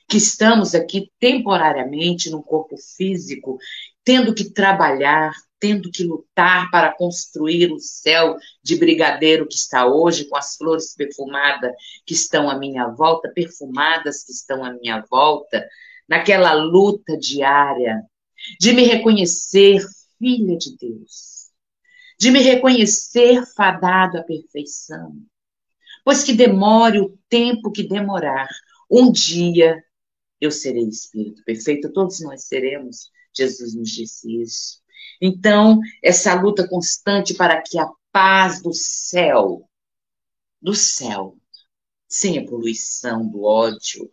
Que 0.08 0.18
estamos 0.18 0.76
aqui 0.76 1.12
temporariamente 1.20 2.30
no 2.30 2.44
corpo 2.44 2.78
físico, 2.78 3.58
tendo 4.04 4.36
que 4.36 4.52
trabalhar, 4.52 5.34
tendo 5.60 5.90
que 5.90 6.04
lutar 6.04 6.70
para 6.70 6.96
construir 6.96 7.72
o 7.72 7.80
céu 7.80 8.38
de 8.62 8.76
brigadeiro 8.76 9.48
que 9.48 9.56
está 9.56 9.88
hoje, 9.88 10.26
com 10.26 10.38
as 10.38 10.56
flores 10.56 10.94
perfumadas 10.96 11.74
que 12.06 12.14
estão 12.14 12.50
à 12.50 12.58
minha 12.58 12.88
volta, 12.88 13.32
perfumadas 13.34 14.24
que 14.24 14.32
estão 14.32 14.64
à 14.64 14.72
minha 14.74 15.04
volta, 15.10 15.68
naquela 16.08 16.54
luta 16.54 17.18
diária 17.18 18.04
de 18.60 18.74
me 18.74 18.84
reconhecer 18.84 19.82
filha 20.20 20.58
de 20.58 20.78
Deus, 20.78 21.35
de 22.18 22.32
me 22.32 22.40
reconhecer 22.40 23.46
fadado 23.56 24.18
à 24.18 24.24
perfeição, 24.24 25.16
pois 26.04 26.24
que 26.24 26.34
demore 26.34 27.00
o 27.00 27.18
tempo 27.30 27.72
que 27.72 27.84
demorar, 27.84 28.48
um 28.90 29.12
dia 29.12 29.84
eu 30.40 30.52
serei 30.52 30.88
espírito 30.88 31.44
perfeito, 31.44 31.92
todos 31.92 32.20
nós 32.22 32.44
seremos, 32.44 33.10
Jesus 33.36 33.76
nos 33.76 33.90
disse 33.90 34.42
isso. 34.42 34.82
Então, 35.22 35.80
essa 36.04 36.34
luta 36.34 36.68
constante 36.68 37.34
para 37.34 37.62
que 37.62 37.80
a 37.80 37.90
paz 38.12 38.62
do 38.62 38.74
céu, 38.74 39.70
do 40.62 40.74
céu, 40.74 41.38
sem 42.08 42.38
a 42.38 42.46
poluição 42.46 43.28
do 43.28 43.44
ódio, 43.44 44.12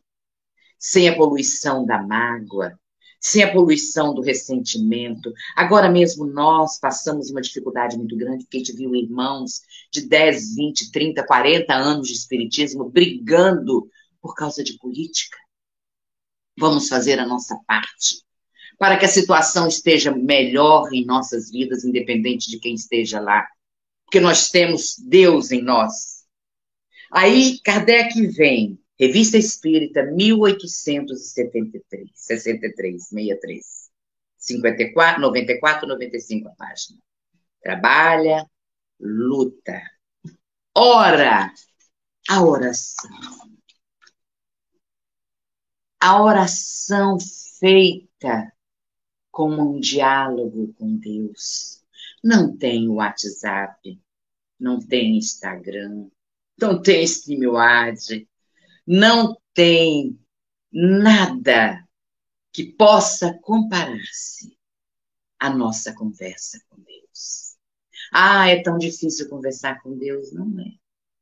sem 0.79 1.09
a 1.09 1.17
poluição 1.17 1.85
da 1.85 2.03
mágoa, 2.03 2.79
sem 3.23 3.45
a 3.45 3.53
poluição 3.53 4.13
do 4.13 4.21
ressentimento. 4.21 5.33
Agora 5.55 5.89
mesmo 5.89 6.27
nós 6.27 6.81
passamos 6.81 7.31
uma 7.31 7.41
dificuldade 7.41 7.97
muito 7.97 8.17
grande, 8.17 8.43
porque 8.43 8.57
a 8.57 8.61
gente 8.61 8.77
viu 8.77 8.97
irmãos 8.97 9.61
de 9.93 10.09
10, 10.09 10.57
20, 10.57 10.91
30, 10.91 11.25
40 11.25 11.73
anos 11.73 12.09
de 12.09 12.15
espiritismo 12.15 12.91
brigando 12.91 13.89
por 14.21 14.35
causa 14.35 14.65
de 14.65 14.77
política. 14.77 15.39
Vamos 16.59 16.89
fazer 16.89 17.21
a 17.21 17.27
nossa 17.27 17.57
parte 17.65 18.23
para 18.77 18.99
que 18.99 19.05
a 19.05 19.09
situação 19.09 19.69
esteja 19.69 20.11
melhor 20.11 20.93
em 20.93 21.05
nossas 21.05 21.49
vidas, 21.49 21.85
independente 21.85 22.51
de 22.51 22.59
quem 22.59 22.75
esteja 22.75 23.21
lá. 23.21 23.47
Porque 24.05 24.19
nós 24.19 24.49
temos 24.49 24.97
Deus 24.99 25.53
em 25.53 25.63
nós. 25.63 26.25
Aí 27.13 27.61
Kardec 27.65 28.27
vem, 28.27 28.82
Revista 29.03 29.37
Espírita, 29.37 30.05
1873, 30.13 32.11
63, 32.15 33.09
63, 33.09 33.91
54, 34.37 35.21
94, 35.21 35.89
95 35.89 36.49
a 36.49 36.53
página. 36.53 37.01
Trabalha, 37.61 38.49
luta, 39.01 39.83
ora 40.73 41.53
a 42.29 42.45
oração. 42.45 43.11
A 46.01 46.23
oração 46.23 47.19
feita 47.59 48.53
como 49.33 49.69
um 49.75 49.81
diálogo 49.81 50.73
com 50.75 50.97
Deus. 50.97 51.83
Não 52.23 52.57
tem 52.57 52.89
WhatsApp, 52.89 54.01
não 54.61 54.79
tem 54.79 55.17
Instagram, 55.17 56.09
não 56.57 56.81
tem 56.81 57.03
StreamYard, 57.03 58.29
não 58.87 59.37
tem 59.55 60.19
nada 60.73 61.87
que 62.53 62.65
possa 62.65 63.39
comparar-se 63.43 64.57
à 65.39 65.51
nossa 65.51 65.95
conversa 65.95 66.61
com 66.69 66.81
Deus. 66.83 67.57
Ah, 68.13 68.49
é 68.49 68.63
tão 68.63 68.79
difícil 68.79 69.29
conversar 69.29 69.83
com 69.83 69.97
Deus? 69.97 70.33
Não 70.33 70.47
é. 70.61 70.73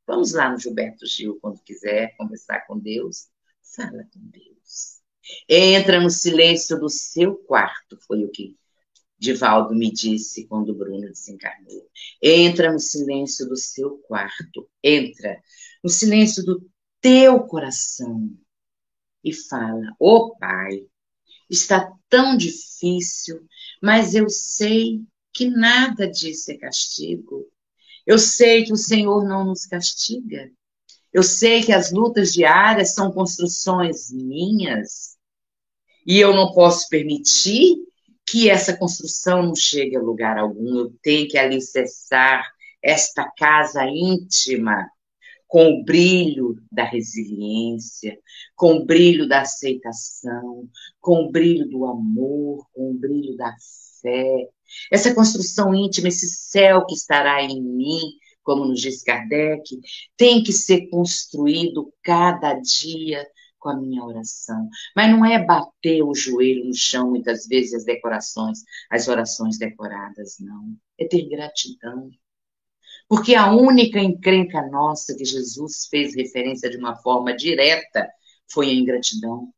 Vamos 0.06 0.32
lá 0.32 0.50
no 0.50 0.58
Gilberto 0.58 1.06
Gil 1.06 1.38
quando 1.40 1.62
quiser 1.62 2.16
conversar 2.16 2.66
com 2.66 2.78
Deus. 2.78 3.28
Fala 3.62 4.04
com 4.12 4.20
Deus. 4.20 5.00
Entra 5.48 6.00
no 6.00 6.10
silêncio 6.10 6.78
do 6.78 6.88
seu 6.88 7.36
quarto, 7.36 7.96
foi 8.06 8.24
o 8.24 8.30
que 8.30 8.58
Divaldo 9.16 9.74
me 9.74 9.92
disse 9.92 10.46
quando 10.46 10.74
Bruno 10.74 11.06
desencarnou. 11.08 11.88
Entra 12.22 12.72
no 12.72 12.80
silêncio 12.80 13.46
do 13.46 13.56
seu 13.56 13.98
quarto, 13.98 14.68
entra 14.82 15.40
no 15.84 15.90
silêncio 15.90 16.42
do 16.42 16.68
teu 17.00 17.40
coração 17.44 18.30
e 19.24 19.32
fala: 19.32 19.94
Ô 19.98 20.16
oh, 20.16 20.36
Pai, 20.36 20.86
está 21.48 21.92
tão 22.08 22.36
difícil, 22.36 23.46
mas 23.82 24.14
eu 24.14 24.28
sei 24.28 25.00
que 25.32 25.48
nada 25.48 26.08
disso 26.08 26.50
é 26.50 26.56
castigo. 26.56 27.46
Eu 28.06 28.18
sei 28.18 28.64
que 28.64 28.72
o 28.72 28.76
Senhor 28.76 29.24
não 29.24 29.44
nos 29.44 29.66
castiga. 29.66 30.50
Eu 31.12 31.22
sei 31.22 31.62
que 31.62 31.72
as 31.72 31.92
lutas 31.92 32.32
diárias 32.32 32.94
são 32.94 33.12
construções 33.12 34.10
minhas. 34.12 35.16
E 36.06 36.18
eu 36.18 36.34
não 36.34 36.52
posso 36.52 36.88
permitir 36.88 37.76
que 38.26 38.48
essa 38.48 38.76
construção 38.76 39.42
não 39.42 39.54
chegue 39.54 39.96
a 39.96 40.00
lugar 40.00 40.38
algum. 40.38 40.78
Eu 40.78 40.94
tenho 41.02 41.28
que 41.28 41.36
alicerçar 41.36 42.44
esta 42.82 43.30
casa 43.36 43.84
íntima 43.84 44.88
com 45.50 45.68
o 45.68 45.84
brilho 45.84 46.54
da 46.70 46.84
resiliência, 46.84 48.16
com 48.54 48.74
o 48.74 48.86
brilho 48.86 49.26
da 49.26 49.40
aceitação, 49.40 50.68
com 51.00 51.24
o 51.24 51.32
brilho 51.32 51.68
do 51.68 51.84
amor, 51.86 52.64
com 52.72 52.92
o 52.92 52.94
brilho 52.94 53.36
da 53.36 53.52
fé. 54.00 54.48
Essa 54.92 55.12
construção 55.12 55.74
íntima, 55.74 56.06
esse 56.06 56.28
céu 56.28 56.86
que 56.86 56.94
estará 56.94 57.42
em 57.42 57.60
mim, 57.60 58.00
como 58.44 58.64
nos 58.64 58.80
diz 58.80 59.02
Kardec, 59.02 59.64
tem 60.16 60.40
que 60.40 60.52
ser 60.52 60.88
construído 60.88 61.92
cada 62.00 62.54
dia 62.54 63.26
com 63.58 63.70
a 63.70 63.76
minha 63.76 64.04
oração. 64.04 64.68
Mas 64.94 65.10
não 65.10 65.24
é 65.24 65.44
bater 65.44 66.00
o 66.04 66.14
joelho 66.14 66.64
no 66.64 66.74
chão, 66.74 67.10
muitas 67.10 67.48
vezes, 67.48 67.74
as 67.74 67.84
decorações, 67.84 68.60
as 68.88 69.08
orações 69.08 69.58
decoradas, 69.58 70.36
não. 70.38 70.76
É 70.96 71.08
ter 71.08 71.28
gratidão. 71.28 72.08
Porque 73.10 73.34
a 73.34 73.52
única 73.52 73.98
encrenca 73.98 74.64
nossa 74.68 75.16
que 75.16 75.24
Jesus 75.24 75.88
fez 75.90 76.14
referência 76.14 76.70
de 76.70 76.76
uma 76.76 76.94
forma 76.94 77.34
direta 77.34 78.08
foi 78.48 78.70
a 78.70 78.72
ingratidão. 78.72 79.48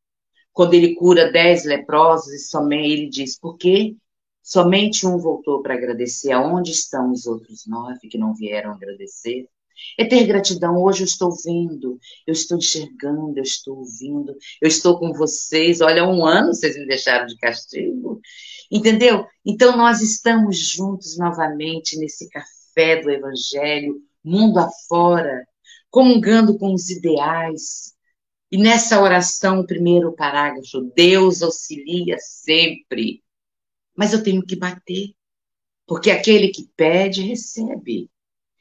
Quando 0.54 0.72
ele 0.72 0.94
cura 0.94 1.30
dez 1.30 1.66
leprosos, 1.66 2.32
e 2.32 2.38
somente 2.38 2.90
ele 2.90 3.10
diz, 3.10 3.38
por 3.38 3.58
quê? 3.58 3.94
Somente 4.42 5.06
um 5.06 5.18
voltou 5.18 5.60
para 5.60 5.74
agradecer. 5.74 6.32
Aonde 6.32 6.70
estão 6.70 7.12
os 7.12 7.26
outros 7.26 7.66
nove 7.66 8.08
que 8.08 8.16
não 8.16 8.34
vieram 8.34 8.72
agradecer? 8.72 9.46
É 9.98 10.04
ter 10.06 10.24
gratidão. 10.26 10.82
Hoje 10.82 11.02
eu 11.02 11.06
estou 11.06 11.36
vendo, 11.44 11.98
eu 12.26 12.32
estou 12.32 12.56
enxergando, 12.56 13.36
eu 13.36 13.42
estou 13.42 13.80
ouvindo, 13.80 14.34
eu 14.62 14.68
estou 14.68 14.98
com 14.98 15.12
vocês. 15.12 15.82
Olha, 15.82 16.08
um 16.08 16.24
ano 16.24 16.54
vocês 16.54 16.74
me 16.74 16.86
deixaram 16.86 17.26
de 17.26 17.36
castigo. 17.36 18.18
Entendeu? 18.70 19.26
Então 19.44 19.76
nós 19.76 20.00
estamos 20.00 20.56
juntos 20.56 21.18
novamente 21.18 21.98
nesse 21.98 22.30
café 22.30 22.61
do 22.74 23.10
Evangelho, 23.10 24.02
mundo 24.24 24.58
afora, 24.58 25.46
comungando 25.90 26.58
com 26.58 26.74
os 26.74 26.88
ideais. 26.90 27.94
E 28.50 28.58
nessa 28.58 29.00
oração, 29.00 29.60
o 29.60 29.66
primeiro 29.66 30.12
parágrafo, 30.14 30.92
Deus 30.94 31.42
auxilia 31.42 32.16
sempre. 32.18 33.22
Mas 33.96 34.12
eu 34.12 34.22
tenho 34.22 34.44
que 34.44 34.56
bater. 34.56 35.14
Porque 35.86 36.10
aquele 36.10 36.48
que 36.48 36.68
pede, 36.76 37.22
recebe. 37.22 38.10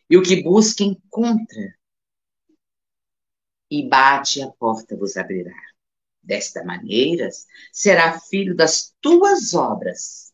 E 0.10 0.18
o 0.18 0.24
que 0.24 0.44
busca, 0.44 0.84
encontra. 0.84 1.76
E 3.70 3.88
bate, 3.88 4.42
a 4.42 4.50
porta 4.50 4.98
vos 4.98 5.16
abrirá. 5.16 5.56
Desta 6.22 6.64
maneira, 6.64 7.30
será 7.72 8.20
filho 8.20 8.56
das 8.56 8.94
tuas 9.02 9.54
obras. 9.54 10.31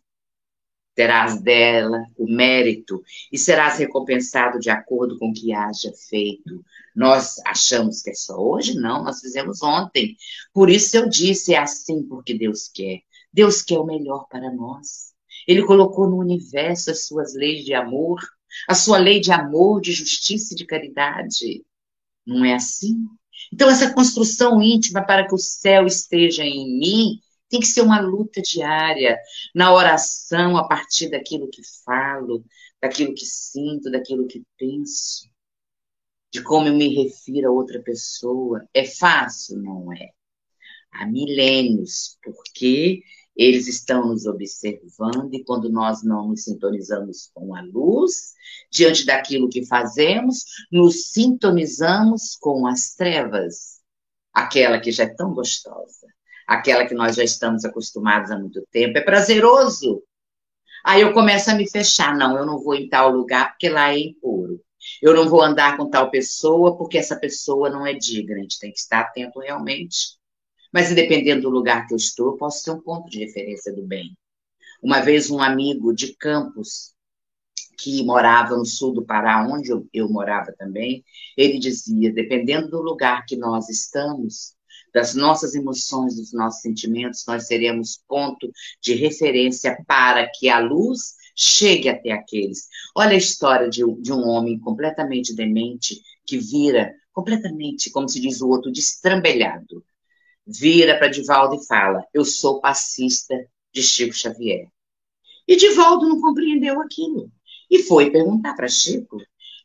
Terás 0.97 1.39
dela 1.39 2.03
o 2.17 2.25
mérito 2.25 3.03
e 3.31 3.37
serás 3.37 3.77
recompensado 3.77 4.57
de 4.57 4.71
acordo 4.71 5.15
com 5.19 5.29
o 5.29 5.33
que 5.33 5.53
haja 5.53 5.93
feito. 6.09 6.65
Nós 6.95 7.35
achamos 7.45 8.01
que 8.01 8.09
é 8.09 8.15
só 8.15 8.35
hoje? 8.35 8.73
Não, 8.73 9.03
nós 9.03 9.19
fizemos 9.19 9.61
ontem. 9.61 10.17
Por 10.51 10.71
isso 10.71 10.97
eu 10.97 11.07
disse, 11.07 11.53
é 11.53 11.59
assim 11.59 12.01
porque 12.01 12.33
Deus 12.33 12.67
quer. 12.73 13.01
Deus 13.31 13.61
quer 13.61 13.77
o 13.77 13.85
melhor 13.85 14.25
para 14.27 14.51
nós. 14.51 15.13
Ele 15.47 15.63
colocou 15.63 16.09
no 16.09 16.17
universo 16.17 16.89
as 16.89 17.05
suas 17.05 17.35
leis 17.35 17.63
de 17.63 17.75
amor, 17.75 18.19
a 18.67 18.73
sua 18.73 18.97
lei 18.97 19.19
de 19.19 19.31
amor, 19.31 19.79
de 19.79 19.91
justiça 19.91 20.55
e 20.55 20.57
de 20.57 20.65
caridade. 20.65 21.63
Não 22.25 22.43
é 22.43 22.55
assim? 22.55 23.05
Então, 23.53 23.69
essa 23.69 23.93
construção 23.93 24.59
íntima 24.63 25.05
para 25.05 25.27
que 25.27 25.35
o 25.35 25.37
céu 25.37 25.85
esteja 25.85 26.43
em 26.43 26.79
mim 26.79 27.21
tem 27.49 27.59
que 27.59 27.67
ser 27.67 27.81
uma 27.81 27.99
luta 27.99 28.41
diária, 28.41 29.17
na 29.55 29.73
oração, 29.73 30.57
a 30.57 30.67
partir 30.67 31.09
daquilo 31.09 31.49
que 31.49 31.61
falo, 31.85 32.43
daquilo 32.81 33.13
que 33.13 33.25
sinto, 33.25 33.91
daquilo 33.91 34.27
que 34.27 34.43
penso, 34.57 35.29
de 36.31 36.43
como 36.43 36.67
eu 36.67 36.75
me 36.75 36.87
refiro 37.03 37.49
a 37.49 37.51
outra 37.51 37.81
pessoa. 37.81 38.67
É 38.73 38.85
fácil? 38.85 39.57
Não 39.59 39.91
é. 39.93 40.09
Há 40.91 41.05
milênios, 41.05 42.17
porque 42.23 43.01
eles 43.35 43.67
estão 43.67 44.07
nos 44.07 44.25
observando 44.25 45.33
e 45.33 45.43
quando 45.43 45.69
nós 45.69 46.03
não 46.03 46.29
nos 46.29 46.43
sintonizamos 46.43 47.29
com 47.33 47.55
a 47.55 47.61
luz, 47.61 48.33
diante 48.71 49.05
daquilo 49.05 49.47
que 49.47 49.65
fazemos, 49.65 50.43
nos 50.71 51.11
sintonizamos 51.11 52.35
com 52.39 52.65
as 52.65 52.95
trevas, 52.95 53.79
aquela 54.33 54.79
que 54.79 54.91
já 54.91 55.03
é 55.03 55.13
tão 55.13 55.33
gostosa, 55.33 56.07
aquela 56.47 56.85
que 56.87 56.93
nós 56.95 57.15
já 57.15 57.23
estamos 57.23 57.65
acostumados 57.65 58.31
há 58.31 58.39
muito 58.39 58.65
tempo. 58.71 58.97
É 58.97 59.01
prazeroso. 59.01 60.01
Aí 60.83 61.01
eu 61.01 61.13
começo 61.13 61.51
a 61.51 61.55
me 61.55 61.69
fechar. 61.69 62.15
Não, 62.15 62.37
eu 62.37 62.45
não 62.45 62.59
vou 62.59 62.75
em 62.75 62.89
tal 62.89 63.11
lugar 63.11 63.51
porque 63.51 63.69
lá 63.69 63.91
é 63.91 63.99
impuro. 63.99 64.61
Eu 65.01 65.13
não 65.13 65.27
vou 65.27 65.41
andar 65.41 65.75
com 65.75 65.89
tal 65.89 66.09
pessoa 66.09 66.77
porque 66.77 66.97
essa 66.97 67.15
pessoa 67.19 67.69
não 67.69 67.85
é 67.85 67.93
digna. 67.93 68.37
A 68.37 68.41
gente 68.41 68.59
tem 68.59 68.71
que 68.71 68.79
estar 68.79 69.01
atento 69.01 69.39
realmente 69.39 70.17
mas 70.71 70.93
dependendo 70.93 71.43
do 71.43 71.49
lugar 71.49 71.87
que 71.87 71.93
eu 71.93 71.97
estou, 71.97 72.27
eu 72.27 72.37
posso 72.37 72.63
ser 72.63 72.71
um 72.71 72.81
ponto 72.81 73.09
de 73.09 73.19
referência 73.19 73.73
do 73.73 73.83
bem. 73.83 74.17
Uma 74.81 75.01
vez 75.01 75.31
um 75.31 75.41
amigo 75.41 75.93
de 75.93 76.15
Campos, 76.15 76.93
que 77.77 78.03
morava 78.03 78.55
no 78.55 78.65
sul 78.65 78.93
do 78.93 79.05
Pará, 79.05 79.47
onde 79.47 79.71
eu, 79.71 79.87
eu 79.93 80.09
morava 80.09 80.51
também, 80.57 81.03
ele 81.35 81.59
dizia, 81.59 82.11
dependendo 82.11 82.69
do 82.69 82.81
lugar 82.81 83.25
que 83.25 83.35
nós 83.35 83.69
estamos, 83.69 84.55
das 84.97 85.13
nossas 85.13 85.53
emoções, 85.53 86.15
dos 86.15 86.33
nossos 86.33 86.61
sentimentos, 86.61 87.23
nós 87.27 87.45
seremos 87.45 88.01
ponto 88.07 88.51
de 88.81 88.95
referência 88.95 89.77
para 89.87 90.27
que 90.27 90.49
a 90.49 90.57
luz 90.59 91.13
chegue 91.35 91.87
até 91.87 92.11
aqueles. 92.11 92.67
Olha 92.95 93.11
a 93.11 93.17
história 93.17 93.69
de, 93.69 93.83
de 94.01 94.11
um 94.11 94.27
homem 94.27 94.57
completamente 94.57 95.35
demente 95.35 96.01
que 96.25 96.39
vira 96.39 96.91
completamente, 97.13 97.91
como 97.91 98.09
se 98.09 98.19
diz 98.19 98.41
o 98.41 98.49
outro, 98.49 98.71
destrambelhado 98.71 99.85
vira 100.47 100.97
para 100.97 101.09
Divaldo 101.09 101.55
e 101.55 101.67
fala: 101.67 102.03
Eu 102.11 102.25
sou 102.25 102.59
passista 102.59 103.35
de 103.71 103.83
Chico 103.83 104.13
Xavier. 104.13 104.67
E 105.47 105.55
Divaldo 105.55 106.07
não 106.07 106.19
compreendeu 106.19 106.81
aquilo 106.81 107.29
e 107.69 107.83
foi 107.83 108.09
perguntar 108.09 108.55
para 108.55 108.67
Chico. 108.67 109.17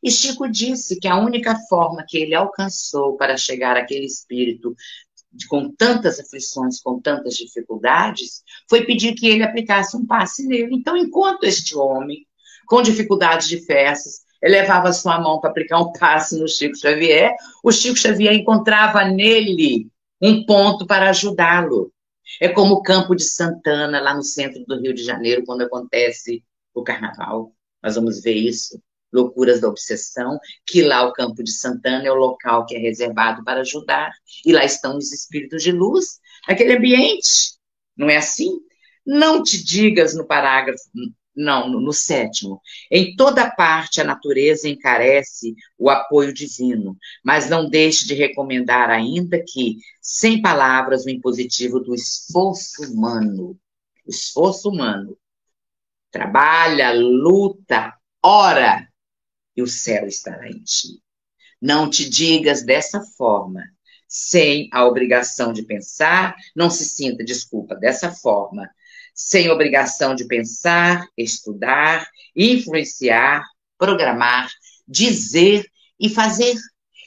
E 0.02 0.10
Chico 0.10 0.48
disse 0.50 0.98
que 0.98 1.06
a 1.06 1.16
única 1.16 1.56
forma 1.68 2.04
que 2.06 2.18
ele 2.18 2.34
alcançou 2.34 3.16
para 3.16 3.36
chegar 3.36 3.76
àquele 3.76 4.04
espírito 4.04 4.74
com 5.48 5.70
tantas 5.70 6.20
aflições, 6.20 6.80
com 6.80 7.00
tantas 7.00 7.34
dificuldades, 7.34 8.42
foi 8.68 8.84
pedir 8.84 9.14
que 9.14 9.26
ele 9.26 9.42
aplicasse 9.42 9.96
um 9.96 10.06
passe 10.06 10.46
nele. 10.46 10.74
Então, 10.74 10.96
enquanto 10.96 11.44
este 11.44 11.76
homem, 11.76 12.26
com 12.66 12.82
dificuldades 12.82 13.48
diversas, 13.48 14.22
elevava 14.42 14.92
sua 14.92 15.20
mão 15.20 15.40
para 15.40 15.50
aplicar 15.50 15.80
um 15.80 15.92
passe 15.92 16.38
no 16.38 16.48
Chico 16.48 16.76
Xavier, 16.76 17.34
o 17.62 17.70
Chico 17.70 17.96
Xavier 17.96 18.34
encontrava 18.34 19.04
nele 19.04 19.88
um 20.20 20.44
ponto 20.44 20.86
para 20.86 21.10
ajudá-lo. 21.10 21.92
É 22.40 22.48
como 22.48 22.74
o 22.74 22.82
Campo 22.82 23.14
de 23.14 23.24
Santana, 23.24 24.00
lá 24.00 24.14
no 24.14 24.22
centro 24.22 24.64
do 24.64 24.80
Rio 24.80 24.94
de 24.94 25.02
Janeiro, 25.02 25.44
quando 25.44 25.62
acontece 25.62 26.42
o 26.74 26.82
carnaval. 26.82 27.52
Nós 27.82 27.94
vamos 27.96 28.22
ver 28.22 28.34
isso. 28.34 28.80
Loucuras 29.12 29.60
da 29.60 29.68
Obsessão, 29.68 30.38
que 30.66 30.82
lá 30.82 31.06
o 31.06 31.12
Campo 31.12 31.42
de 31.42 31.52
Santana 31.52 32.06
é 32.06 32.12
o 32.12 32.16
local 32.16 32.64
que 32.66 32.74
é 32.74 32.78
reservado 32.78 33.44
para 33.44 33.60
ajudar, 33.60 34.12
e 34.44 34.52
lá 34.52 34.64
estão 34.64 34.96
os 34.96 35.12
espíritos 35.12 35.62
de 35.62 35.72
luz, 35.72 36.18
aquele 36.48 36.76
ambiente. 36.76 37.52
Não 37.96 38.08
é 38.08 38.16
assim? 38.16 38.50
Não 39.04 39.42
te 39.42 39.62
digas 39.62 40.14
no 40.14 40.26
parágrafo 40.26 40.82
não, 41.34 41.68
no, 41.68 41.80
no, 41.80 41.92
sétimo. 41.92 42.60
Em 42.90 43.16
toda 43.16 43.50
parte 43.50 44.00
a 44.00 44.04
natureza 44.04 44.68
encarece 44.68 45.54
o 45.78 45.88
apoio 45.90 46.32
divino, 46.32 46.96
mas 47.24 47.48
não 47.48 47.68
deixe 47.68 48.06
de 48.06 48.14
recomendar 48.14 48.90
ainda 48.90 49.42
que, 49.42 49.78
sem 50.00 50.40
palavras, 50.42 51.04
o 51.04 51.10
impositivo 51.10 51.80
do 51.80 51.94
esforço 51.94 52.82
humano. 52.84 53.58
Esforço 54.06 54.68
humano. 54.68 55.16
Trabalha, 56.10 56.92
luta, 56.92 57.94
ora, 58.22 58.86
e 59.56 59.62
o 59.62 59.66
céu 59.66 60.06
estará 60.06 60.48
em 60.48 60.62
ti. 60.62 61.00
Não 61.60 61.88
te 61.88 62.08
digas 62.08 62.64
dessa 62.64 63.00
forma, 63.16 63.62
sem 64.08 64.68
a 64.72 64.84
obrigação 64.84 65.52
de 65.52 65.62
pensar, 65.62 66.34
não 66.54 66.68
se 66.68 66.84
sinta, 66.84 67.24
desculpa, 67.24 67.74
dessa 67.74 68.10
forma, 68.12 68.68
sem 69.14 69.50
obrigação 69.50 70.14
de 70.14 70.26
pensar, 70.26 71.06
estudar, 71.16 72.08
influenciar, 72.34 73.44
programar, 73.78 74.50
dizer 74.86 75.64
e 75.98 76.08
fazer. 76.08 76.56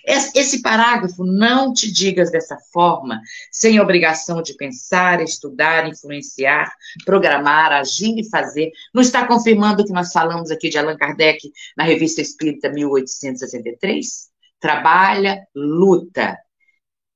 Esse 0.06 0.62
parágrafo, 0.62 1.26
não 1.26 1.74
te 1.74 1.92
digas 1.92 2.30
dessa 2.30 2.58
forma, 2.72 3.20
sem 3.52 3.80
obrigação 3.80 4.42
de 4.42 4.56
pensar, 4.56 5.20
estudar, 5.22 5.88
influenciar, 5.90 6.72
programar, 7.04 7.72
agir 7.72 8.16
e 8.20 8.30
fazer, 8.30 8.72
não 8.94 9.02
está 9.02 9.26
confirmando 9.28 9.82
o 9.82 9.86
que 9.86 9.92
nós 9.92 10.12
falamos 10.12 10.52
aqui 10.52 10.70
de 10.70 10.78
Allan 10.78 10.96
Kardec 10.96 11.52
na 11.76 11.84
Revista 11.84 12.22
Espírita 12.22 12.70
1863? 12.70 14.30
Trabalha, 14.60 15.46
luta, 15.56 16.38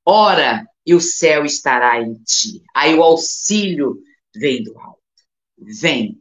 ora 0.04 0.66
e 0.86 0.96
o 0.96 1.00
céu 1.00 1.46
estará 1.46 2.02
em 2.02 2.16
ti. 2.24 2.64
Aí 2.76 2.96
o 2.96 3.04
auxílio 3.04 4.00
vem 4.36 4.64
do 4.64 4.78
alto. 4.80 5.00
Vem. 5.58 6.20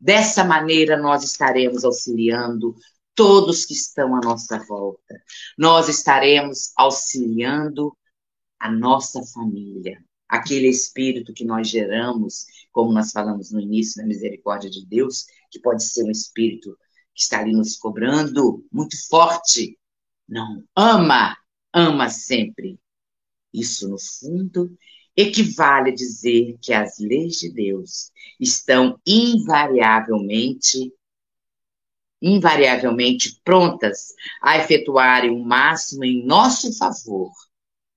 Dessa 0.00 0.44
maneira, 0.44 0.96
nós 0.96 1.22
estaremos 1.22 1.84
auxiliando 1.84 2.74
todos 3.18 3.64
que 3.64 3.74
estão 3.74 4.14
à 4.14 4.20
nossa 4.20 4.64
volta. 4.64 5.20
Nós 5.58 5.88
estaremos 5.88 6.70
auxiliando 6.76 7.92
a 8.60 8.70
nossa 8.70 9.20
família, 9.34 10.00
aquele 10.28 10.68
espírito 10.68 11.32
que 11.32 11.44
nós 11.44 11.68
geramos, 11.68 12.46
como 12.70 12.92
nós 12.92 13.10
falamos 13.10 13.50
no 13.50 13.58
início, 13.58 14.00
na 14.00 14.06
misericórdia 14.06 14.70
de 14.70 14.86
Deus, 14.86 15.26
que 15.50 15.58
pode 15.58 15.82
ser 15.82 16.04
um 16.04 16.12
espírito 16.12 16.78
que 17.12 17.22
está 17.22 17.40
ali 17.40 17.50
nos 17.52 17.76
cobrando, 17.76 18.64
muito 18.70 18.96
forte. 19.08 19.76
Não, 20.28 20.62
ama, 20.76 21.36
ama 21.74 22.08
sempre. 22.08 22.78
Isso, 23.52 23.88
no 23.88 23.98
fundo, 23.98 24.78
equivale 25.16 25.90
a 25.90 25.94
dizer 25.94 26.56
que 26.62 26.72
as 26.72 27.00
leis 27.00 27.38
de 27.38 27.52
Deus 27.52 28.12
estão 28.38 28.96
invariavelmente 29.04 30.92
invariavelmente 32.20 33.40
prontas 33.44 34.14
a 34.42 34.58
efetuarem 34.58 35.30
o 35.30 35.44
máximo 35.44 36.04
em 36.04 36.24
nosso 36.24 36.76
favor. 36.76 37.30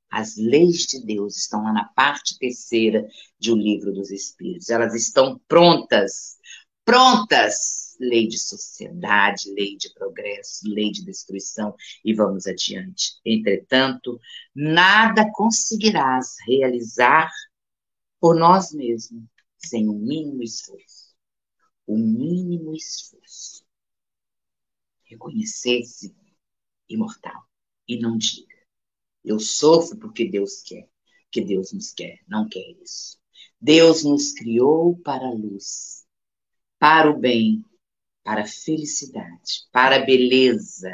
As 0.09 0.35
leis 0.35 0.85
de 0.87 1.05
Deus 1.05 1.37
estão 1.37 1.63
lá 1.63 1.71
na 1.71 1.85
parte 1.85 2.37
terceira 2.37 3.07
de 3.39 3.51
O 3.51 3.55
Livro 3.55 3.93
dos 3.93 4.11
Espíritos. 4.11 4.69
Elas 4.69 4.93
estão 4.93 5.39
prontas, 5.47 6.37
prontas 6.83 7.81
lei 8.01 8.27
de 8.27 8.37
sociedade, 8.37 9.53
lei 9.53 9.77
de 9.77 9.93
progresso, 9.93 10.67
lei 10.67 10.91
de 10.91 11.05
destruição, 11.05 11.75
e 12.03 12.13
vamos 12.13 12.47
adiante. 12.47 13.13
Entretanto, 13.23 14.19
nada 14.55 15.31
conseguirás 15.31 16.35
realizar 16.47 17.31
por 18.19 18.35
nós 18.35 18.71
mesmos 18.73 19.23
sem 19.57 19.87
o 19.87 19.93
mínimo 19.93 20.41
esforço. 20.41 21.15
O 21.85 21.97
mínimo 21.97 22.73
esforço. 22.73 23.63
Reconhecer-se 25.11 26.15
imortal 26.87 27.43
e 27.87 27.99
não 27.99 28.17
diga: 28.17 28.55
eu 29.23 29.39
sofro 29.39 29.97
porque 29.97 30.25
Deus 30.25 30.61
quer, 30.61 30.89
que 31.29 31.41
Deus 31.41 31.73
nos 31.73 31.91
quer, 31.91 32.19
não 32.27 32.47
quer 32.47 32.71
isso. 32.81 33.19
Deus 33.59 34.03
nos 34.03 34.31
criou 34.31 34.97
para 34.97 35.27
a 35.27 35.31
luz, 35.31 36.05
para 36.79 37.11
o 37.11 37.19
bem, 37.19 37.63
para 38.23 38.43
a 38.43 38.47
felicidade, 38.47 39.67
para 39.71 39.97
a 39.97 40.05
beleza, 40.05 40.91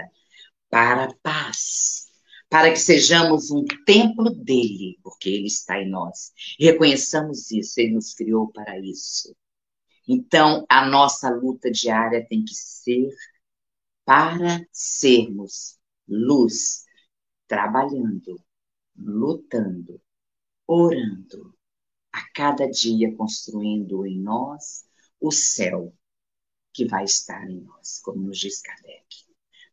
para 0.69 1.06
a 1.06 1.15
paz, 1.21 2.08
para 2.49 2.71
que 2.71 2.80
sejamos 2.80 3.51
um 3.51 3.63
templo 3.86 4.30
dele, 4.32 4.97
porque 5.03 5.30
ele 5.30 5.47
está 5.47 5.82
em 5.82 5.89
nós. 5.89 6.34
reconheçamos 6.60 7.51
isso, 7.51 7.80
ele 7.80 7.93
nos 7.93 8.13
criou 8.13 8.51
para 8.51 8.80
isso. 8.80 9.36
Então, 10.08 10.65
a 10.69 10.86
nossa 10.86 11.30
luta 11.30 11.69
diária 11.69 12.25
tem 12.27 12.43
que 12.43 12.56
ser 12.56 13.10
para 14.08 14.65
sermos 14.72 15.78
luz, 16.08 16.86
trabalhando, 17.46 18.41
lutando, 18.98 20.02
orando, 20.65 21.54
a 22.10 22.22
cada 22.34 22.72
dia 22.72 23.13
construindo 23.17 24.06
em 24.06 24.17
nós 24.17 24.86
o 25.20 25.30
céu 25.30 25.93
que 26.72 26.88
vai 26.88 27.04
estar 27.04 27.50
em 27.50 27.60
nós, 27.60 28.00
como 28.00 28.22
nos 28.22 28.39
diz 28.39 28.62
Kardec. 28.62 29.26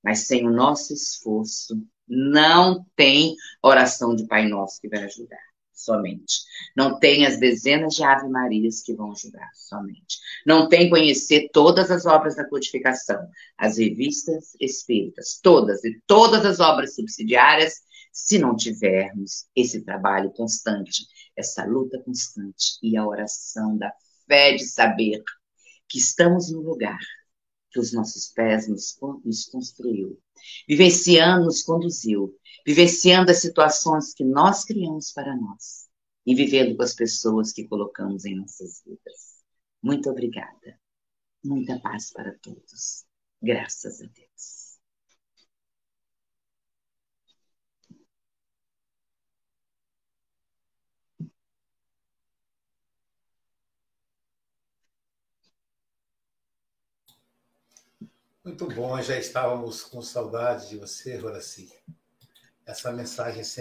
Mas 0.03 0.27
sem 0.27 0.45
o 0.45 0.51
nosso 0.51 0.93
esforço, 0.93 1.81
não 2.09 2.85
tem 2.97 3.37
oração 3.63 4.17
de 4.17 4.27
Pai 4.27 4.49
Nosso 4.49 4.81
que 4.81 4.89
vai 4.89 5.05
ajudar, 5.05 5.54
somente. 5.75 6.41
Não 6.77 6.99
tem 6.99 7.27
as 7.27 7.39
dezenas 7.39 7.95
de 7.95 8.05
Ave 8.05 8.29
Marias 8.29 8.83
que 8.83 8.95
vão 8.95 9.13
ajudar, 9.13 9.51
somente. 9.55 10.19
Não 10.47 10.69
tem 10.69 10.89
conhecer 10.89 11.49
todas 11.53 11.91
as 11.91 12.07
obras 12.07 12.37
da 12.37 12.49
codificação, 12.49 13.29
as 13.59 13.79
revistas 13.79 14.57
espíritas, 14.61 15.41
todas 15.43 15.85
e 15.85 16.01
todas 16.07 16.45
as 16.45 16.61
obras 16.61 16.95
subsidiárias, 16.95 17.83
se 18.13 18.39
não 18.39 18.55
tivermos 18.55 19.47
esse 19.57 19.85
trabalho 19.85 20.31
constante, 20.31 21.05
essa 21.37 21.65
luta 21.65 22.01
constante 22.05 22.79
e 22.83 22.97
a 22.97 23.05
oração 23.05 23.77
da 23.77 23.93
fé 24.27 24.55
de 24.55 24.65
saber 24.65 25.23
que 25.89 25.99
estamos 25.99 26.51
no 26.51 26.61
lugar 26.61 26.99
que 27.75 27.81
os 27.81 27.93
nossos 27.93 28.29
pés 28.29 28.69
nos, 28.69 28.97
nos 29.25 29.47
construiu, 29.47 30.17
vivenciando, 30.69 31.47
nos 31.47 31.63
conduziu, 31.63 32.33
vivenciando 32.67 33.31
as 33.31 33.41
situações 33.41 34.15
que 34.15 34.25
nós 34.25 34.65
criamos 34.65 35.13
para 35.13 35.37
nós 35.37 35.89
e 36.27 36.35
vivendo 36.35 36.77
com 36.77 36.83
as 36.83 36.95
pessoas 36.95 37.53
que 37.53 37.69
colocamos 37.69 38.25
em 38.25 38.37
nossas 38.37 38.83
vidas. 38.85 39.45
Muito 39.83 40.09
obrigada. 40.11 40.81
Muita 41.45 41.79
paz 41.81 42.11
para 42.11 42.35
todos. 42.39 43.05
Graças 43.43 44.01
a 44.01 44.07
Deus. 44.07 44.65
Muito 58.43 58.67
bom, 58.69 59.01
já 59.01 59.19
estávamos 59.19 59.83
com 59.83 60.03
saudade 60.03 60.69
de 60.69 60.77
você, 60.77 61.19
Horaci. 61.19 61.73
Essa 62.67 62.91
mensagem 62.93 63.45